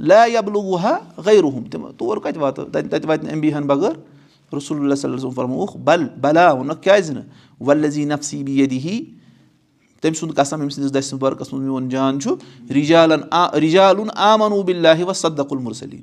لا 0.00 0.24
یبلوٗہا 0.26 0.98
غیرُہُم 1.26 1.64
تِم 1.70 1.86
تور 1.98 2.16
کَتہِ 2.16 2.38
واتو 2.42 2.64
تَتہِ 2.64 3.06
واتہِ 3.06 3.24
نہٕ 3.24 3.32
اٮ۪مبِیاہن 3.32 3.66
بغٲر 3.66 3.92
رسول 4.54 4.80
اللہ 4.80 4.94
صلی 4.94 5.12
اللہ 5.12 5.30
فرمووُکھ 5.36 5.76
بل 5.76 6.04
بلا 6.20 6.50
ووٚنُکھ 6.52 6.82
کیازِ 6.82 7.10
نہٕ 7.10 7.24
وَلزی 7.60 8.04
نفسی 8.04 8.42
بی 8.44 8.60
یدِ 8.62 8.78
ہی 8.84 9.04
تٔمۍ 10.00 10.14
سُنٛد 10.14 10.36
قسم 10.36 10.60
أمۍ 10.60 10.68
سٕنٛدِس 10.70 10.94
دَسہِ 10.94 11.18
برقس 11.18 11.52
منٛز 11.52 11.64
میون 11.64 11.88
جان 11.88 12.20
چھُ 12.20 12.34
رِجالن 12.74 13.20
آ 13.30 13.46
رِجالُن 13.60 14.08
آمنوٗ 14.14 14.62
بِلّہ 14.64 15.04
وصدق 15.04 15.52
المُرسلیٖن 15.52 16.02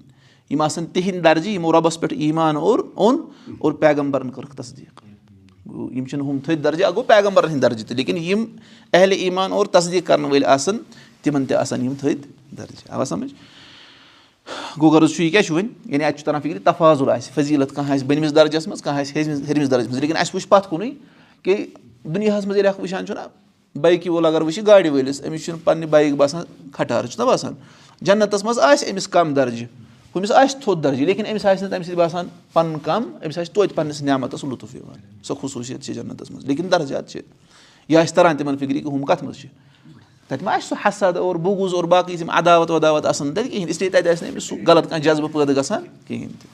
یِم 0.49 0.61
آسان 0.61 0.85
تِہِنٛدۍ 0.85 1.21
درجہِ 1.23 1.53
یِمو 1.53 1.71
رۄبَس 1.73 1.99
پؠٹھ 1.99 2.13
ایٖمان 2.13 2.57
اور 2.57 2.79
اوٚن 2.93 3.21
اور 3.59 3.71
پیغمبرن 3.83 4.29
کٔرٕکھ 4.29 4.55
تصدیٖق 4.55 5.01
گوٚو 5.67 5.91
یِم 5.93 6.05
چھِنہٕ 6.05 6.25
ہُم 6.27 6.39
تھٔدۍ 6.39 6.61
درجہِ 6.63 6.85
اکھ 6.85 6.95
گوٚو 6.95 7.03
پیغمبرن 7.07 7.49
ہٕنٛدۍ 7.49 7.61
درجہِ 7.61 7.87
تہِ 7.87 7.97
لیکِن 7.97 8.17
یِم 8.17 8.45
اہلِ 8.93 9.17
ایٖمان 9.23 9.51
اور 9.51 9.65
تصدیٖق 9.65 10.07
کرن 10.07 10.25
وٲلۍ 10.25 10.45
آسان 10.45 10.77
تِمن 11.21 11.45
تہِ 11.45 11.57
آسان 11.57 11.85
یِم 11.85 11.93
تھٔدۍ 11.99 12.55
درجہِ 12.57 12.89
آوا 12.89 13.05
سَمجھ 13.05 13.33
گوٚو 14.79 14.89
غرض 14.89 15.11
چھُ 15.13 15.23
یہِ 15.23 15.31
کیاہ 15.31 15.41
چھُ 15.41 15.53
وۄنۍ 15.53 15.67
یعنی 15.85 16.03
اَتہِ 16.03 16.17
چھُ 16.17 16.25
تران 16.25 16.41
فِکرِ 16.41 16.59
تفاضُل 16.63 17.09
آسہِ 17.09 17.33
فضیٖلت 17.33 17.75
کانٛہہ 17.75 17.93
آسہِ 17.93 18.07
بٔنمِس 18.07 18.35
درجس 18.35 18.67
منٛز 18.67 18.81
کانٛہہ 18.81 19.01
آسہِ 19.01 19.15
ہیٚرمِس 19.15 19.41
ہیٚرمِس 19.47 19.71
درجس 19.71 19.87
منٛز 19.87 19.99
لیکِن 19.99 20.17
اَسہِ 20.17 20.35
وٕچھ 20.35 20.47
پَتھ 20.47 20.69
کُنُے 20.69 20.89
کہِ 21.43 21.65
دُنیاہَس 22.03 22.45
منٛز 22.45 22.57
ییٚلہِ 22.57 22.69
اکھ 22.69 22.81
وٕچھان 22.81 23.05
چھُنہ 23.05 23.79
بایکہِ 23.81 24.09
وول 24.11 24.25
اگر 24.25 24.41
وٕچھِ 24.41 24.65
گاڑِ 24.67 24.89
وٲلِس 24.89 25.21
أمِس 25.27 25.45
چھُنہٕ 25.45 25.63
پَننہِ 25.63 25.89
بایِک 25.89 26.13
باسان 26.15 26.43
کھٹارٕ 26.71 27.07
چھُنہ 27.07 27.25
باسان 27.25 27.53
جنتَس 28.01 28.43
منٛز 28.43 28.59
آسہِ 28.59 28.91
أمِس 28.91 29.07
کَم 29.07 29.33
درجہِ 29.33 29.65
ہُمِس 30.15 30.31
آسہِ 30.31 30.61
تھوٚد 30.61 30.83
درجہِ 30.83 31.05
لیکِن 31.05 31.25
أمِس 31.25 31.45
آسہِ 31.45 31.61
نہٕ 31.63 31.71
تَمہِ 31.71 31.85
سۭتۍ 31.85 31.97
باسان 31.97 32.27
پَنُن 32.53 32.79
کَم 32.83 33.03
أمِس 33.25 33.37
آسہِ 33.37 33.53
توتہِ 33.53 33.75
پَنٕنِس 33.75 34.01
نعمتَس 34.01 34.43
لُطُف 34.43 34.75
یِوان 34.75 34.99
سۄ 35.23 35.33
خصوٗصیت 35.41 35.83
چھِ 35.83 35.93
جنتَس 35.93 36.31
منٛز 36.31 36.45
لیکِن 36.45 36.71
درجات 36.71 37.09
چھِ 37.09 37.21
یہِ 37.89 37.97
آسہِ 37.97 38.15
تَران 38.15 38.37
تِمن 38.37 38.57
فِکرِ 38.57 38.73
کہِ 38.73 38.91
ہُم 38.91 39.05
کَتھ 39.05 39.23
منٛز 39.23 39.37
چھِ 39.37 39.49
تَتہِ 40.31 40.43
ما 40.45 40.51
آسہِ 40.55 40.67
سُہ 40.67 40.75
حسد 40.87 41.17
اور 41.17 41.35
بُگُز 41.35 41.73
اور 41.73 41.83
باقٕے 41.91 42.13
یِم 42.19 42.29
عداوت 42.29 42.71
وَداوت 42.71 43.05
آسان 43.05 43.33
تَتہِ 43.33 43.51
کِہینۍ 43.51 43.69
اِسلیے 43.69 43.89
تَتہِ 43.89 44.11
آسہِ 44.11 44.23
نہٕ 44.23 44.31
أمِس 44.31 44.43
سُہ 44.43 44.55
غلط 44.67 44.89
کانٛہہ 44.89 45.03
جذبہٕ 45.03 45.31
پٲدٕ 45.31 45.55
گژھان 45.57 45.83
کِہینۍ 46.07 46.33
تہِ 46.41 46.49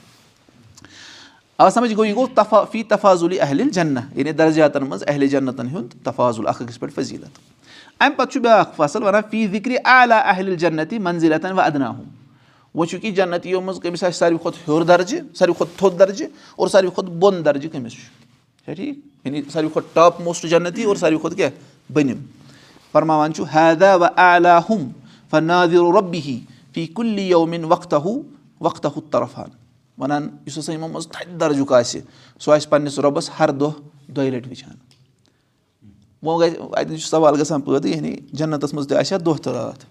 آ 1.58 1.68
سَمجھ 1.70 1.92
گوٚو 1.94 2.04
یہِ 2.04 2.14
گوٚو 2.14 2.26
تفا 2.34 2.62
فی 2.72 2.82
تفاضُلی 2.88 3.40
اہلِ 3.40 3.70
جنّہ 3.72 4.00
یعنی 4.14 4.32
درجاتن 4.32 4.84
منٛز 4.86 5.04
اہلِ 5.06 5.28
جنتن 5.30 5.68
ہُنٛد 5.68 5.94
تفاضُل 6.04 6.46
اکھ 6.48 6.62
أکِس 6.62 6.78
پٮ۪ٹھ 6.80 6.94
فضیٖلت 6.94 7.38
اَمہِ 8.00 8.16
پَتہٕ 8.16 8.32
چھُ 8.32 8.40
بیاکھ 8.42 8.74
فصٕل 8.76 9.02
وَنان 9.02 9.22
فی 9.30 9.46
ذِکرِ 9.52 9.76
عالیٰ 9.84 10.20
اہلِ 10.24 10.56
جنتی 10.60 10.98
منزِلتن 10.98 11.52
وَ 11.52 11.60
ادناہُم 11.60 12.04
وۄنۍ 12.74 12.88
چھُ 12.90 13.00
کہِ 13.00 13.14
جنتیو 13.16 13.60
منٛز 13.60 13.80
کٔمِس 13.82 14.04
آسہِ 14.04 14.18
ساروی 14.18 14.38
کھۄتہٕ 14.42 14.68
ہیوٚر 14.68 14.82
درجہِ 14.86 15.20
ساروی 15.38 15.54
کھۄتہٕ 15.58 15.78
تھوٚد 15.78 15.98
درجہِ 15.98 16.26
اور 16.56 16.68
ساروی 16.68 16.90
کھۄتہٕ 16.94 17.18
بۄن 17.20 17.44
درجہِ 17.44 17.70
کٔمِس 17.72 17.92
چھُ 17.92 18.00
چھا 18.64 18.72
ٹھیٖک 18.72 19.26
یعنی 19.26 19.42
ساروی 19.52 19.68
کھۄتہٕ 19.72 19.94
ٹاپ 19.94 20.20
موسٹ 20.20 20.46
جنتی 20.50 20.84
اور 20.84 20.96
ساروی 20.96 21.18
کھۄتہٕ 21.18 21.36
کیٛاہ 21.36 21.92
بٔنِم 21.92 22.18
فرماوان 22.92 23.34
چھُ 23.34 23.44
حیدا 23.54 23.94
وَ 23.96 24.04
عالیٰ 24.16 24.58
ہُم 24.70 24.88
فنادِر 25.30 25.92
رۄبی 25.94 26.38
فی 26.74 26.86
کُلی 26.86 27.28
یومِن 27.28 27.64
وقتہ 27.64 27.96
وقتہ 28.60 28.88
طرفان 29.10 29.50
وَنان 29.98 30.28
یُس 30.46 30.58
ہسا 30.58 30.72
یِمو 30.72 30.88
منٛز 30.88 31.08
تھدِ 31.12 31.40
درجُک 31.40 31.72
آسہِ 31.72 32.00
سُہ 32.40 32.52
آسہِ 32.54 32.70
پَنٕنِس 32.70 32.98
رۄبَس 32.98 33.30
ہر 33.38 33.50
دۄہ 33.50 33.70
دۄیہِ 34.16 34.32
لَٹہِ 34.32 34.50
وٕچھان 34.50 34.76
وۄنۍ 36.22 36.40
گژھِ 36.40 36.60
اَتہِ 36.72 36.98
چھُ 36.98 37.08
سوال 37.08 37.40
گژھان 37.40 37.60
پٲدٕ 37.60 37.86
یعنی 37.94 38.14
جنتَس 38.32 38.74
منٛز 38.74 38.88
تہِ 38.88 38.98
آسہِ 38.98 39.12
ہا 39.12 39.18
دۄہ 39.26 39.42
تہٕ 39.42 39.52
راتھ 39.54 39.84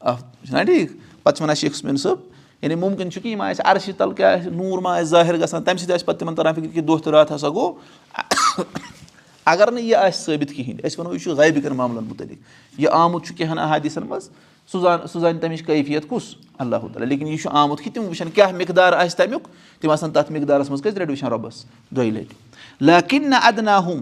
اَتھ 0.00 0.24
چھُنہ 0.46 0.62
ٹھیٖک 0.64 0.90
پَتہٕ 1.22 1.36
چھِ 1.36 1.42
وَنان 1.42 1.56
شیخ 1.56 1.76
صٲبِن 1.76 1.96
صٲب 1.96 2.18
یعنی 2.62 2.74
مُمکِن 2.74 3.10
چھُ 3.10 3.22
کہِ 3.22 3.32
یِم 3.32 3.40
آسہِ 3.40 3.64
عرشہِ 3.64 3.94
تَل 3.98 4.12
کیٛاہ 4.12 4.36
آسہِ 4.38 4.52
نوٗر 4.52 4.78
ما 4.82 4.94
آسہِ 4.96 5.08
ظٲہِر 5.10 5.36
گژھان 5.42 5.62
تَمہِ 5.62 5.80
سۭتۍ 5.80 5.94
آسہِ 5.94 6.06
پَتہٕ 6.06 6.18
تِمن 6.18 6.34
تران 6.34 6.54
فِکرِ 6.54 6.72
کہِ 6.74 6.86
دۄہ 6.88 6.98
تہٕ 6.98 7.12
راتھ 7.12 7.32
ہسا 7.32 7.48
گوٚو 7.48 7.74
اَگر 9.52 9.70
نہٕ 9.72 9.82
یہِ 9.82 9.94
آسہِ 9.94 10.24
ثٲبِت 10.24 10.50
کِہینۍ 10.56 10.84
أسۍ 10.84 10.98
وَنو 10.98 11.12
یہِ 11.14 11.20
چھُ 11.22 11.30
غٲبِکٮ۪ن 11.30 11.76
معاملَن 11.76 12.04
مُتعلِق. 12.04 12.38
یہِ 12.78 12.88
آمُت 12.92 13.24
چھُ 13.26 13.36
کینٛہہ 13.36 13.52
ہن 13.52 13.58
احادِثن 13.58 14.06
منٛز 14.08 14.28
سُہ 14.72 14.80
زان 14.80 15.06
سُہ 15.12 15.20
زانہِ 15.20 15.40
تَمِچ 15.40 15.62
کٲفیت 15.66 16.08
کُس 16.08 16.34
اللہ 16.58 16.76
تعالیٰ. 16.92 17.08
لیکِن 17.08 17.26
یہِ 17.26 17.38
چھُ 17.42 17.50
آمُت 17.52 17.80
کہِ 17.80 17.92
تِم 17.94 18.04
وٕچھن 18.08 18.30
کیاہ 18.34 18.52
مقدار 18.52 18.92
آسہِ 18.92 19.16
تَمیُک 19.16 19.48
تِم 19.80 19.90
آسن 19.90 20.10
تَتھ 20.12 20.32
مقدارَس 20.32 20.70
منٛز 20.70 20.82
کٔژِ 20.82 20.98
لَٹہِ 20.98 21.10
وٕچھان 21.10 21.30
رۄبَس 21.32 21.64
دۄیہِ 21.96 22.12
لَٹہِ 22.12 22.34
لاکِن 22.80 23.30
نہ 23.30 23.36
اَدنا 23.48 23.78
ہُم 23.86 24.00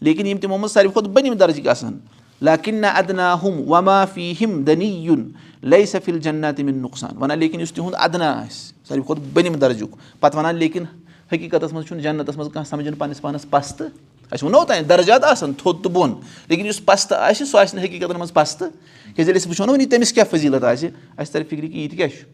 لیکِن 0.00 0.26
یِم 0.26 0.38
تِمو 0.38 0.56
منٛز 0.58 0.72
ساروی 0.72 0.90
کھۄتہٕ 0.92 1.12
بٔنِم 1.12 1.34
درجِکۍ 1.34 1.68
آسان 1.68 1.98
لاکِن 2.40 2.80
نہ 2.80 2.86
اَدنا 2.86 3.32
ہُم 3.42 3.60
وما 3.72 4.04
فی 4.14 4.32
ہِم 4.40 4.62
دٔنی 4.66 4.90
یُن 5.04 5.28
لے 5.70 5.84
سفِل 5.86 6.18
جنا 6.20 6.50
تِمن 6.56 6.78
نۄقصان 6.82 7.16
وَنان 7.20 7.38
لیکِن 7.38 7.60
یُس 7.60 7.72
تِہُنٛد 7.72 7.94
اَدنا 7.98 8.30
آسہِ 8.32 8.86
ساروی 8.88 9.02
کھۄتہٕ 9.06 9.32
بٔنِم 9.34 9.54
درجُک 9.60 9.96
پَتہٕ 10.20 10.38
وَنان 10.38 10.56
لیکِن 10.56 10.84
حقیٖقتَس 11.32 11.72
منٛز 11.72 11.86
چھُنہٕ 11.86 12.02
جنتَس 12.02 12.36
منٛز 12.36 12.52
کانٛہہ 12.52 12.68
سَمجھُن 12.70 12.94
پَنٕنِس 12.94 13.20
پانَس 13.22 13.50
پَستہٕ 13.50 13.88
اَسہِ 14.30 14.42
ووٚنو 14.42 14.64
تانۍ 14.64 14.82
درجات 14.88 15.24
آسان 15.24 15.52
تھوٚد 15.52 15.82
تہٕ 15.82 15.92
بۄن 15.92 16.14
لیکِن 16.48 16.66
یُس 16.66 16.84
پَستہٕ 16.84 17.18
آسہِ 17.18 17.46
سُہ 17.46 17.60
آسہِ 17.60 17.74
نہٕ 17.74 17.84
حقیٖقتَن 17.84 18.18
منٛز 18.18 18.32
پَستہٕ 18.32 18.68
کیازِ 19.16 19.28
ییٚلہِ 19.28 19.36
أسۍ 19.36 19.48
وٕچھو 19.50 19.64
نہ 19.66 19.70
وٕنہِ 19.70 19.90
تٔمِس 19.90 20.12
کیاہ 20.12 20.24
فٔضیٖلت 20.30 20.64
آسہِ 20.64 20.90
اَسہِ 21.16 21.32
تَرِ 21.32 21.44
فِکرِ 21.48 21.70
کہِ 21.72 21.78
یہِ 21.78 21.90
تہِ 21.90 21.96
کیاہ 21.96 22.08
چھُ 22.08 22.24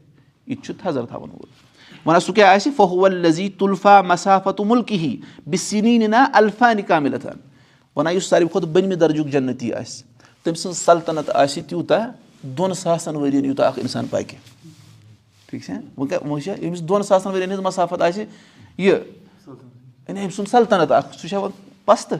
یہِ 0.46 0.56
تہِ 0.56 0.64
چھُ 0.64 0.74
تھزَر 0.82 1.06
تھاوان 1.06 1.30
وول 1.30 1.48
وَنان 2.06 2.20
سُہ 2.20 2.32
کیاہ 2.34 2.54
آسہِ 2.54 2.72
فہول 2.76 3.14
لزی 3.26 3.48
تُلفا 3.58 4.00
مسافت 4.02 4.60
مُلکہی 4.60 5.16
بِسیٖنی 5.50 6.06
نا 6.06 6.26
الفا 6.34 6.72
نِکامِلت 6.72 7.26
وَنان 7.96 8.14
یُس 8.14 8.26
ساروی 8.28 8.48
کھۄتہٕ 8.52 8.72
بٔنمہِ 8.72 9.00
درجُک 9.00 9.26
جنتی 9.32 9.72
آسہِ 9.72 10.04
تٔمۍ 10.44 10.54
سٕنٛز 10.54 10.78
سلطنت 10.78 11.30
آسہِ 11.34 11.62
تیوٗتاہ 11.68 12.06
دۄن 12.58 12.74
ساسَن 12.74 13.16
ؤرۍ 13.16 13.34
یَن 13.34 13.44
یوٗتاہ 13.44 13.68
اکھ 13.68 13.78
اِنسان 13.78 14.06
پَکہِ 14.10 14.38
ٹھیٖک 15.46 15.62
چھا 15.64 15.74
وۄنۍ 15.96 16.08
کیاہ 16.08 16.26
وۄنۍ 16.26 16.46
ییٚمِس 16.62 16.82
دۄن 16.88 17.02
ساسَن 17.02 17.30
ؤرۍ 17.30 17.40
یَن 17.40 17.50
ہٕنٛز 17.50 17.64
مسافت 17.66 18.02
آسہِ 18.02 18.24
یہِ 18.78 18.94
یعنی 20.08 20.20
أمۍ 20.20 20.34
سُنٛد 20.36 20.50
سلطنت 20.50 20.92
اکھ 20.92 21.16
سُہ 21.18 21.28
چھا 21.28 21.38
وۄنۍ 21.38 21.71
پَستہٕ 21.84 22.18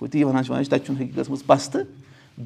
گوٚو 0.00 0.10
تی 0.10 0.24
وَنان 0.24 0.44
چھِ 0.44 0.50
وَنان 0.50 0.64
تَتہِ 0.64 0.86
چھُنہٕ 0.86 1.28
منٛز 1.28 1.46
پَستہٕ 1.46 1.82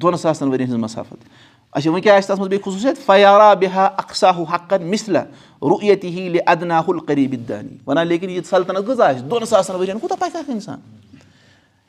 دۄن 0.01 0.17
ساسَن 0.17 0.47
ؤرۍ 0.47 0.59
یَن 0.59 0.67
ہٕنٛز 0.67 0.83
مسافت 0.83 1.23
اچھا 1.71 1.91
وۄنۍ 1.91 2.01
کیاہ 2.03 2.17
آسہِ 2.17 2.27
تَتھ 2.27 2.39
منٛز 2.39 2.49
بیٚیہِ 2.49 2.63
خصوٗصیت 2.65 3.05
فیارا 3.05 3.53
بِہا 3.53 3.85
اقساہُ 3.85 4.43
حقن 4.53 4.83
مِثلہ 4.89 5.19
رُیتی 5.61 6.07
ہی 6.07 6.37
ادناہُل 6.47 6.99
قریٖب 7.07 7.47
دانی 7.49 7.77
وَنان 7.87 8.07
لیکِن 8.07 8.29
یہِ 8.29 8.45
سلطنت 8.49 8.87
کۭژاہ 8.87 9.09
آسہِ 9.09 9.29
دۄن 9.29 9.45
ساسَن 9.45 9.75
ؤرۍ 9.75 9.87
یَن 9.89 9.99
کوٗتاہ 9.99 10.17
پَکہِ 10.19 10.39
اکھ 10.39 10.49
اِنسان 10.49 10.79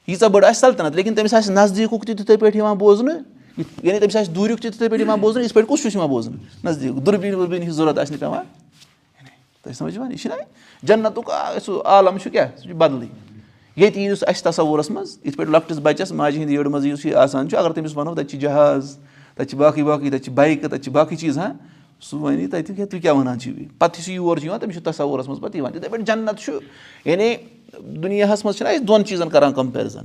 ییٖژاہ 0.09 0.29
بٔڑ 0.29 0.45
آسہِ 0.45 0.61
سلطنت 0.61 0.97
لیکِن 0.97 1.15
تٔمِس 1.15 1.35
آسہِ 1.35 1.55
نزدیٖکُک 1.55 2.07
تہِ 2.07 2.17
تِتھٕے 2.17 2.37
پٲٹھۍ 2.37 2.57
یِوان 2.57 2.77
بوزنہٕ 2.77 3.19
یعنی 3.83 3.99
تٔمِس 3.99 4.17
آسہِ 4.17 4.35
دوٗریُک 4.35 4.61
تہِ 4.62 4.73
تِتھٕے 4.73 4.89
پٲٹھۍ 4.89 5.00
یِوان 5.00 5.21
بوزنہٕ 5.21 5.45
یِتھ 5.45 5.55
پٲٹھۍ 5.55 5.69
کُس 5.69 5.83
چھُس 5.83 5.95
یِوان 5.95 6.09
بوزنہٕ 6.09 6.65
نزدیٖک 6.65 7.07
دُربیٖن 7.07 7.35
وُربیٖن 7.35 7.62
ہِنٛز 7.62 7.77
ضوٚرتھ 7.77 7.99
آسہِ 7.99 8.11
نہٕ 8.12 8.21
پیٚوان 8.21 8.45
تۄہہِ 9.62 9.77
سَمجھ 9.77 9.95
یِوان 9.95 10.11
یہِ 10.12 10.19
چھُنہ 10.19 10.35
جنتُک 10.83 11.31
سُہ 11.65 11.81
عالم 11.85 12.19
چھُ 12.19 12.31
کیٛاہ 12.33 12.49
سُہ 12.57 12.62
چھُ 12.62 12.75
بدلٕے 12.75 13.07
ییٚتہِ 13.77 14.03
یُس 14.03 14.25
اَسہِ 14.27 14.43
تصوُرَس 14.43 14.91
منٛز 14.91 15.19
یِتھ 15.25 15.37
پٲٹھۍ 15.37 15.53
لۄکٹِس 15.53 15.79
بَچَس 15.83 16.12
ماجہِ 16.12 16.39
ہِنٛدِ 16.39 16.55
یٔڑ 16.55 16.69
منٛز 16.69 16.87
یُس 16.87 17.07
یہِ 17.07 17.15
آسان 17.15 17.49
چھُ 17.49 17.59
اگر 17.59 17.73
تٔمِس 17.73 17.97
وَنو 17.97 18.15
تَتہِ 18.15 18.31
چھِ 18.31 18.39
جہاز 18.39 18.97
تَتہِ 19.35 19.49
چھِ 19.49 19.59
باقٕے 19.59 19.83
باقٕے 19.83 20.11
تَتہِ 20.11 20.25
چھِ 20.25 20.33
بایکہٕ 20.33 20.69
تَتہِ 20.69 20.83
چھِ 20.83 20.93
باقٕے 20.93 21.17
چیٖز 21.17 21.39
ہاں؟ 21.39 21.53
سُہ 22.00 22.21
وَنہِ 22.21 22.50
تَتہِ 22.50 22.77
تُہۍ 22.91 23.00
کیٛاہ 23.00 23.15
وَنان 23.15 23.39
چھِو؟ 23.39 23.53
پَتہٕ 23.79 23.99
یُس 23.99 24.09
یور 24.09 24.37
چھُ 24.37 24.45
یِوان 24.45 24.61
تٔمِس 24.61 24.75
چھُ 24.75 24.83
تصوُرَس 24.85 25.29
منٛز 25.29 25.41
پَتہٕ 25.41 25.57
یِوان 25.57 25.73
تِتھَے 25.73 25.89
پٲٹھۍ 25.89 26.05
جنت 26.05 26.41
چھُ۔ 26.41 26.59
یعنی 27.05 27.35
دُنیاہَس 28.03 28.45
منٛز 28.45 28.57
چھِنہ 28.57 28.69
أسۍ 28.69 28.85
دۄن 28.89 29.05
چیٖزَن 29.05 29.29
کَران 29.29 29.53
کَمپیرِزَن 29.53 30.05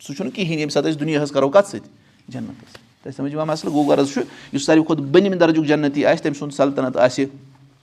سُہ 0.00 0.14
چھُنہٕ 0.14 0.34
کِہیٖنۍ 0.34 0.56
ییٚمہِ 0.56 0.72
ساتہٕ 0.72 0.90
أسۍ 0.90 1.00
دُنیاہَس 1.00 1.30
کَرو 1.30 1.48
کَتھ 1.48 1.68
سۭتۍ؟ 1.68 1.88
جنتَس۔ 2.28 3.02
تۄہہِ 3.02 3.16
سَمجھ 3.16 3.32
یِوان 3.32 3.48
مَسلہٕ؟ 3.48 3.72
گوٚو 3.72 3.90
غرض 3.90 4.12
چھُ 4.12 4.22
یُس 4.52 4.64
ساروی 4.66 4.82
کھۄتہٕ 4.82 5.04
بٔنِم 5.04 5.38
درجُک 5.38 5.66
جنتی 5.66 6.06
آسہِ 6.06 6.22
تٔمۍ 6.22 6.38
سُنٛد 6.38 6.54
سلطنت 6.54 6.96
آسہِ 6.96 7.24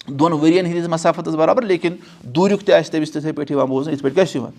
دۄن 0.08 0.32
ؤرۍ 0.32 0.52
یَن 0.52 0.66
ہِنٛدِس 0.66 0.88
مَسافتَس 0.88 1.36
بَرابَر 1.36 1.62
لیکِن 1.62 1.96
دوٗریُک 2.24 2.66
تہِ 2.66 2.76
آسہِ 2.76 2.92
تٔمِس 2.92 3.12
تِتھَے 3.12 3.32
پٲٹھۍ 3.32 3.52
یِوان 3.52 3.68
بوزنہٕ 3.68 3.94
یِتھ 3.94 4.04
پٲٹھۍ 4.04 4.16
کیٛاہ 4.16 4.28
چھُ 4.28 4.36
یِوان 4.36 4.52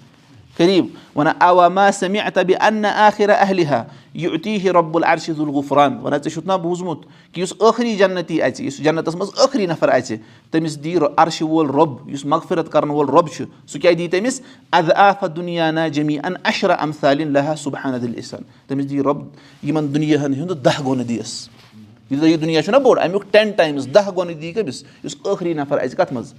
قریٖب 0.59 0.87
وَنان 1.17 1.35
اوا 1.41 1.69
ما 1.69 1.91
سَمہِ 1.93 2.21
تَبہِ 2.35 2.55
اَننہٕ 2.61 2.93
آخِرا 3.07 3.35
اہلِہا 3.35 3.83
یہِ 4.15 4.33
اُتی 4.33 4.65
ہے 4.65 4.71
رۄبُل 4.73 5.05
عرشِد 5.05 5.41
الغُفران 5.41 5.99
وَنان 6.03 6.21
ژےٚ 6.23 6.33
چھُتھ 6.33 6.47
نا 6.47 6.57
بوٗزمُت 6.57 7.05
کہِ 7.33 7.41
یُس 7.41 7.53
ٲخری 7.61 7.95
جنتی 7.97 8.41
اَژِ 8.43 8.61
یُس 8.65 8.81
نفر 9.69 9.89
اَژِ 9.89 10.17
تٔمِس 10.51 10.83
دی 10.85 10.95
عرشہِ 11.17 11.49
وول 11.49 11.71
رۄب 11.71 12.09
یُس 12.11 12.25
مغفرت 12.25 12.73
کَرَن 12.73 12.91
وول 12.91 13.09
رۄب 13.09 13.29
چھُ 13.35 13.45
سُہ 13.67 13.79
کیٛاہ 13.79 13.95
دی 13.95 14.09
تٔمِس 14.09 14.41
اَدٕ 14.73 14.93
آفا 14.97 15.27
دُنیا 15.37 15.71
نا 15.71 15.89
جمی 15.89 16.19
اَن 16.25 16.35
اَشرا 16.45 16.75
اَمثالِن 16.75 17.33
لہا 17.33 17.55
صُبحان 17.65 18.01
دِل 18.03 18.13
اِسان 18.17 18.43
تٔمِس 18.67 18.91
دی 18.91 19.01
رۄب 19.03 19.23
یِمَن 19.63 19.95
دُنیاہَن 19.95 20.35
ہُنٛد 20.35 20.65
دَہ 20.65 20.83
گۄنہٕ 20.87 21.07
دِیَس 21.09 21.49
یوٗتاہ 22.11 22.29
یہِ 22.29 22.41
دُنیا 22.41 22.63
چھُنہ 22.63 22.77
بوٚڑ 22.85 22.99
اَمیُک 22.99 23.25
ٹٮ۪ن 23.31 23.51
ٹایمٕز 23.57 23.89
دَہ 23.95 24.11
گۄنہٕ 24.17 24.41
دی 24.41 24.53
کٔمِس 24.53 24.85
یُس 25.05 25.17
ٲخری 25.25 25.55
نفر 25.55 25.79
اَژِ 25.83 25.97
کَتھ 25.97 26.13
منٛز 26.13 26.33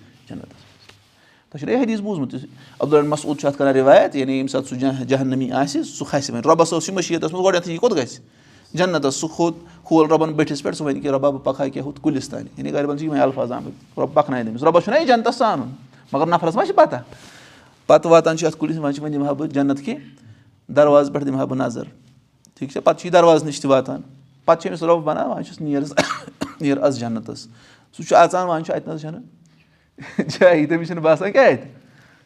تۄہہِ 1.51 1.59
چھُنہ 1.59 1.71
یہِ 1.71 1.81
حدیٖث 1.83 1.99
بوٗزمُت 2.01 2.35
عبدالر 2.79 3.07
مسعوٗد 3.07 3.39
چھُ 3.39 3.47
اَتھ 3.47 3.57
کَران 3.57 3.73
رِوایت 3.75 4.15
یعنی 4.15 4.33
ییٚمہِ 4.33 4.49
ساتہٕ 4.51 4.67
سُہ 4.69 5.05
جہنمی 5.07 5.51
آسہِ 5.51 5.83
سُہ 5.85 6.05
کھسہِ 6.09 6.33
وۄنۍ 6.33 6.45
رۄبَس 6.45 6.73
اوس 6.73 6.89
یہِ 6.89 6.95
مٔشیٖتَس 6.95 7.33
منٛز 7.33 7.45
گۄڈنٮ۪تھٕے 7.45 7.71
یہِ 7.71 7.79
کوٚت 7.79 7.97
گژھِ 7.97 8.19
جنتَس 8.77 9.15
سُہ 9.15 9.27
کھوٚت 9.35 9.55
کھول 9.83 10.09
رۄبَن 10.11 10.33
بٔٹھِس 10.33 10.63
پٮ۪ٹھ 10.63 10.77
سُہ 10.77 10.85
وَنہِ 10.85 11.01
کہِ 11.01 11.11
رۄبا 11.11 11.29
بہٕ 11.29 11.43
پَکہٕ 11.43 11.59
ہا 11.59 11.67
کیٛاہ 11.67 11.87
ہُتھ 11.87 12.01
کُلِس 12.01 12.29
تانۍ 12.29 12.47
یعنی 12.57 12.71
غربَن 12.71 12.97
چھِ 12.97 13.05
یِمَے 13.05 13.19
الفاظ 13.19 13.51
آمٕتۍ 13.51 13.99
رۄب 14.01 14.13
پَکنایہِ 14.13 14.45
تٔمِس 14.45 14.63
رۄبَس 14.63 14.83
چھُنہ 14.83 14.97
یہِ 14.97 15.07
جنتَس 15.07 15.35
سُہ 15.35 15.45
اَنُن 15.45 15.69
مگر 16.11 16.27
نفرَس 16.27 16.55
ما 16.55 16.65
چھِ 16.65 16.75
پَتہ 16.75 16.95
پَتہٕ 17.87 18.11
واتان 18.11 18.37
چھُ 18.37 18.47
اَتھ 18.47 18.57
کُلِس 18.57 18.77
وۄنۍ 18.77 18.93
چھِ 18.93 19.03
وۄنۍ 19.03 19.13
دِمہٕ 19.13 19.27
ہا 19.27 19.33
بہٕ 19.33 19.47
جنت 19.53 19.85
کہِ 19.85 19.95
دروازٕ 20.75 21.13
پٮ۪ٹھ 21.13 21.25
دِمہٕ 21.25 21.39
ہا 21.39 21.45
بہٕ 21.45 21.57
نظر 21.57 21.83
ٹھیٖک 22.57 22.71
چھا 22.71 22.81
پَتہٕ 22.81 22.99
چھُ 22.99 23.05
یہِ 23.05 23.13
دروازٕ 23.13 23.45
نِش 23.45 23.61
تہِ 23.61 23.71
واتان 23.71 24.01
پَتہٕ 24.45 24.61
چھُ 24.61 24.69
أمِس 24.69 24.83
رۄب 24.83 25.07
وَنان 25.07 25.29
وۄنۍ 25.29 25.43
چھُس 25.43 25.61
نیر 25.61 25.83
نیر 26.61 26.77
اَز 26.83 26.99
جنتَس 26.99 27.47
سُہ 27.97 28.03
چھُ 28.03 28.15
اَژان 28.15 28.47
وۄنۍ 28.47 28.63
چھُ 28.65 28.73
اَتہِ 28.73 28.93
نَس 28.93 29.01
چھَنہٕ 29.01 29.36
جایہِ 30.39 30.67
تٔمِس 30.69 30.87
چھِنہٕ 30.87 31.03
باسان 31.03 31.31
کیٛاہ 31.31 31.51
اَتہِ 31.51 31.67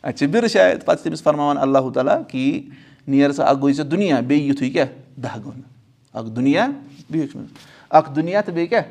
اَتہِ 0.03 0.17
چھِ 0.17 0.27
بِرٕ 0.27 0.47
شاید 0.47 0.85
پَتہٕ 0.85 0.95
چھِ 0.97 1.03
تٔمِس 1.03 1.23
فرماوان 1.23 1.57
اللہ 1.57 1.89
تعالیٰ 1.93 2.17
کہِ 2.27 2.69
نیر 3.07 3.31
ژٕ 3.31 3.45
اَکھ 3.47 3.59
گوٚو 3.61 3.71
ژےٚ 3.71 3.85
دُنیا 3.85 4.19
بیٚیہِ 4.19 4.49
یِتھُے 4.49 4.69
کیٛاہ 4.69 4.87
دَہ 5.23 5.37
گۄنہٕ 5.45 5.69
اَکھ 6.13 6.29
دُنیا 6.35 6.67
بیٚیہِ 7.09 7.41
اَکھ 7.89 8.11
دُنیا 8.15 8.41
تہٕ 8.41 8.53
بیٚیہِ 8.53 8.69
کیٛاہ 8.69 8.83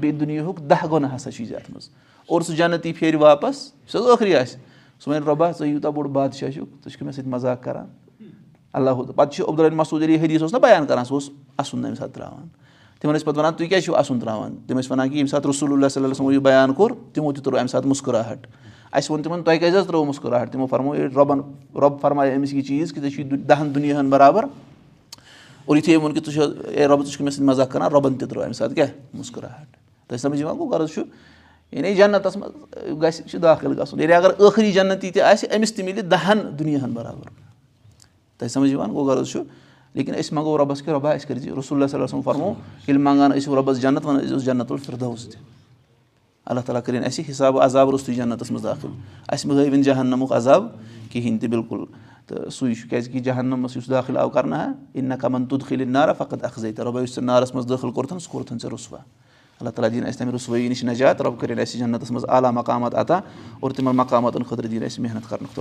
بیٚیہِ 0.00 0.20
دُنیاہُک 0.20 0.58
دَہ 0.70 0.86
گۄنہٕ 0.90 1.14
ہسا 1.14 1.30
چھُے 1.30 1.44
ژےٚ 1.44 1.56
اَتھ 1.56 1.70
منٛز 1.70 1.88
اور 2.28 2.40
سُہ 2.40 2.54
جنتی 2.56 2.92
پھیرِ 2.92 3.14
واپَس 3.20 3.56
یُس 3.86 3.96
حظ 3.96 4.06
ٲخری 4.06 4.34
آسہِ 4.36 4.58
سُہ 5.00 5.10
وَنہِ 5.10 5.26
رۄبا 5.26 5.50
ژٕ 5.58 5.66
یوٗتاہ 5.66 5.90
بوٚڑ 5.90 6.06
بادشاہ 6.08 6.50
چھُکھ 6.50 6.70
ژٕ 6.84 6.90
چھُکھ 6.90 7.02
مےٚ 7.02 7.12
سۭتۍ 7.12 7.28
مزاق 7.28 7.62
کَران 7.64 7.86
اللہ 8.72 8.90
پَتہٕ 8.90 9.32
چھُ 9.32 9.48
عبدالر 9.48 9.70
مسوٗد 9.70 10.02
علی 10.02 10.16
حدیٖث 10.16 10.42
اوس 10.42 10.52
نہ 10.52 10.58
بیان 10.58 10.86
کَران 10.86 11.04
سُہ 11.04 11.14
اوس 11.14 11.30
اَسُن 11.58 11.82
تَمہِ 11.82 11.96
ساتہٕ 11.96 12.14
ترٛاوان 12.14 12.48
تِمَن 13.00 13.14
ٲسۍ 13.14 13.24
پَتہٕ 13.24 13.38
وَنان 13.38 13.54
تُہۍ 13.54 13.68
کیٛازِ 13.68 13.84
چھُو 13.84 13.96
اَسُن 13.96 14.20
ترٛاوان 14.20 14.56
تِم 14.66 14.78
ٲسۍ 14.78 14.90
وَنان 14.90 15.08
کہِ 15.08 15.14
ییٚمہِ 15.16 15.30
ساتہٕ 15.30 15.50
رسول 15.50 15.72
اللہ 15.72 15.88
صلی 15.88 16.04
اللہ 16.04 16.32
یہِ 16.32 16.40
بیان 16.42 16.74
کوٚر 16.74 16.90
تِمو 17.12 17.32
تہِ 17.32 17.44
ترٛوو 17.44 17.58
اَمہِ 17.58 17.70
ساتہٕ 17.70 17.88
مُسکُراہٹ 17.88 18.46
اَسہِ 18.92 19.10
ووٚن 19.10 19.22
تِمَن 19.22 19.42
تۄہہِ 19.42 19.58
کیٛازِ 19.58 19.76
حظ 19.76 19.86
ترٛٲوو 19.86 20.04
مُسکُراہٹ 20.04 20.52
تِمو 20.52 20.66
فرمو 20.66 20.94
رۄبَن 20.94 21.40
رۄب 21.74 22.00
فرمایہِ 22.00 22.36
أمِس 22.36 22.52
یہِ 22.52 22.64
چیٖز 22.66 22.92
کہِ 22.92 23.02
ژےٚ 23.02 23.10
چھُے 23.14 23.36
دَہَن 23.36 23.74
دُنیاہَن 23.74 24.10
بَرابَر 24.10 24.44
اور 25.64 25.76
یُتھُے 25.76 25.96
ووٚن 25.96 26.14
کہِ 26.14 26.24
ژٕ 26.24 26.32
چھُ 26.32 26.68
اے 26.68 26.86
رۄبہٕ 26.86 27.04
ژٕ 27.04 27.10
چھُکھ 27.10 27.22
مےٚ 27.22 27.32
سۭتۍ 27.32 27.46
مزاق 27.46 27.70
کَران 27.72 27.92
رۄبَن 27.92 28.14
تہِ 28.14 28.28
ترٛٲو 28.28 28.42
اَمہِ 28.42 28.54
ساتہٕ 28.54 28.74
کیٛاہ 28.74 28.88
مُسکُراہٹ 29.14 29.76
تۄہہِ 30.08 30.20
سَمجھ 30.20 30.40
یِوان 30.40 30.58
گوٚو 30.58 30.68
غرض 30.68 30.90
چھُ 30.94 31.02
یعنی 31.72 31.94
جنتَس 31.94 32.36
منٛز 32.36 33.02
گژھِ 33.02 33.28
چھُ 33.30 33.42
دٲخِل 33.42 33.80
گژھُن 33.80 34.00
یعنی 34.00 34.12
اگر 34.12 34.30
ٲخری 34.38 34.72
جنتی 34.72 35.10
تہِ 35.10 35.22
آسہِ 35.22 35.56
أمِس 35.56 35.74
تہِ 35.74 35.84
مِلہِ 35.84 36.02
دَہَن 36.10 36.38
دُنیاہَن 36.58 36.92
بَرابَر 36.92 37.30
تۄہہِ 38.38 38.50
سَمجھ 38.50 38.70
یِوان 38.70 38.90
گوٚو 38.90 39.04
غرض 39.04 39.28
چھُ 39.28 39.40
لیکِن 39.96 40.14
أسۍ 40.14 40.32
منٛگو 40.32 40.56
رۄبَس 40.58 40.82
کہِ 40.82 40.92
رۄبا 40.92 41.12
أسۍ 41.12 41.26
کٔرۍ 41.28 41.40
زِ 41.40 41.48
رسول 41.58 41.78
اللہ 41.78 41.90
صلی 41.90 42.02
اللہ 42.02 42.22
فرمو 42.24 42.52
ییٚلہِ 42.86 43.02
منٛگان 43.02 43.32
ٲسِو 43.32 43.56
رۄبَس 43.56 43.80
جنت 43.82 44.06
وَنان 44.06 44.20
ٲسۍ 44.20 44.28
زیو 44.28 44.38
جنت 44.52 44.72
الفردوس 44.72 45.28
تہِ 45.28 45.40
اللہ 46.46 46.60
تعالیٰ 46.66 46.82
کٔرِنۍ 46.82 47.06
اَسہِ 47.06 47.30
حِساب 47.30 47.58
عذاب 47.60 47.90
روٚستُے 47.90 48.14
جنتَس 48.14 48.50
منٛز 48.50 48.64
داخِل 48.64 48.90
اَسہِ 49.28 49.50
مہٕ 49.50 49.58
ہٲوِنۍ 49.58 49.82
جہنمُک 49.82 50.32
عذاب 50.32 50.66
کِہیٖنۍ 51.12 51.40
تہِ 51.40 51.48
بِلکُل 51.50 51.84
تہٕ 52.26 52.50
سُے 52.50 52.74
چھُ 52.74 52.88
کیازِ 52.90 53.10
کہِ 53.12 53.22
جہنمَس 53.24 53.76
یُس 53.76 53.88
دٲخِل 53.90 54.16
آو 54.16 54.30
کَرنہٕ 54.30 54.58
ہا 54.58 54.72
اِن 54.94 55.04
نہ 55.08 55.14
کَمَن 55.20 55.44
تُد 55.46 55.62
خٲلی 55.68 55.84
نارا 55.84 56.12
فقط 56.12 56.44
اَکھزَے 56.44 56.72
تہٕ 56.72 56.84
رۄبا 56.86 57.00
یُس 57.02 57.14
ژےٚ 57.14 57.24
نارَس 57.24 57.54
منٛز 57.54 57.68
دٲخٕل 57.68 57.90
کوٚرتھَن 57.90 58.18
سُہ 58.18 58.30
کوٚرتھَن 58.32 58.58
ژےٚ 58.58 58.70
رُسوا 58.72 58.98
اللہ 59.60 59.70
تعالیٰ 59.70 59.90
دِیِنۍ 59.92 60.08
اَسہِ 60.08 60.18
تَمہِ 60.18 60.34
رُسوٲیی 60.34 60.68
نِش 60.68 60.84
نجات 60.84 61.20
رۄب 61.22 61.40
کٔرِنۍ 61.40 61.60
اَسہِ 61.62 61.78
جنتَس 61.80 62.10
منٛز 62.10 62.24
مقامات 62.54 62.94
عطا 62.94 63.20
اور 63.60 63.70
تِمَن 63.70 63.96
مقاماتَن 63.96 64.42
خٲطرٕ 64.42 64.68
دِیِنۍ 64.70 64.84
اَسہِ 64.84 65.02
محنت 65.02 65.28
کَرنُک 65.30 65.58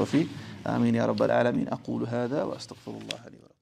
وَستغفر 2.47 2.91
اللہ 2.91 3.27
علیہ 3.27 3.54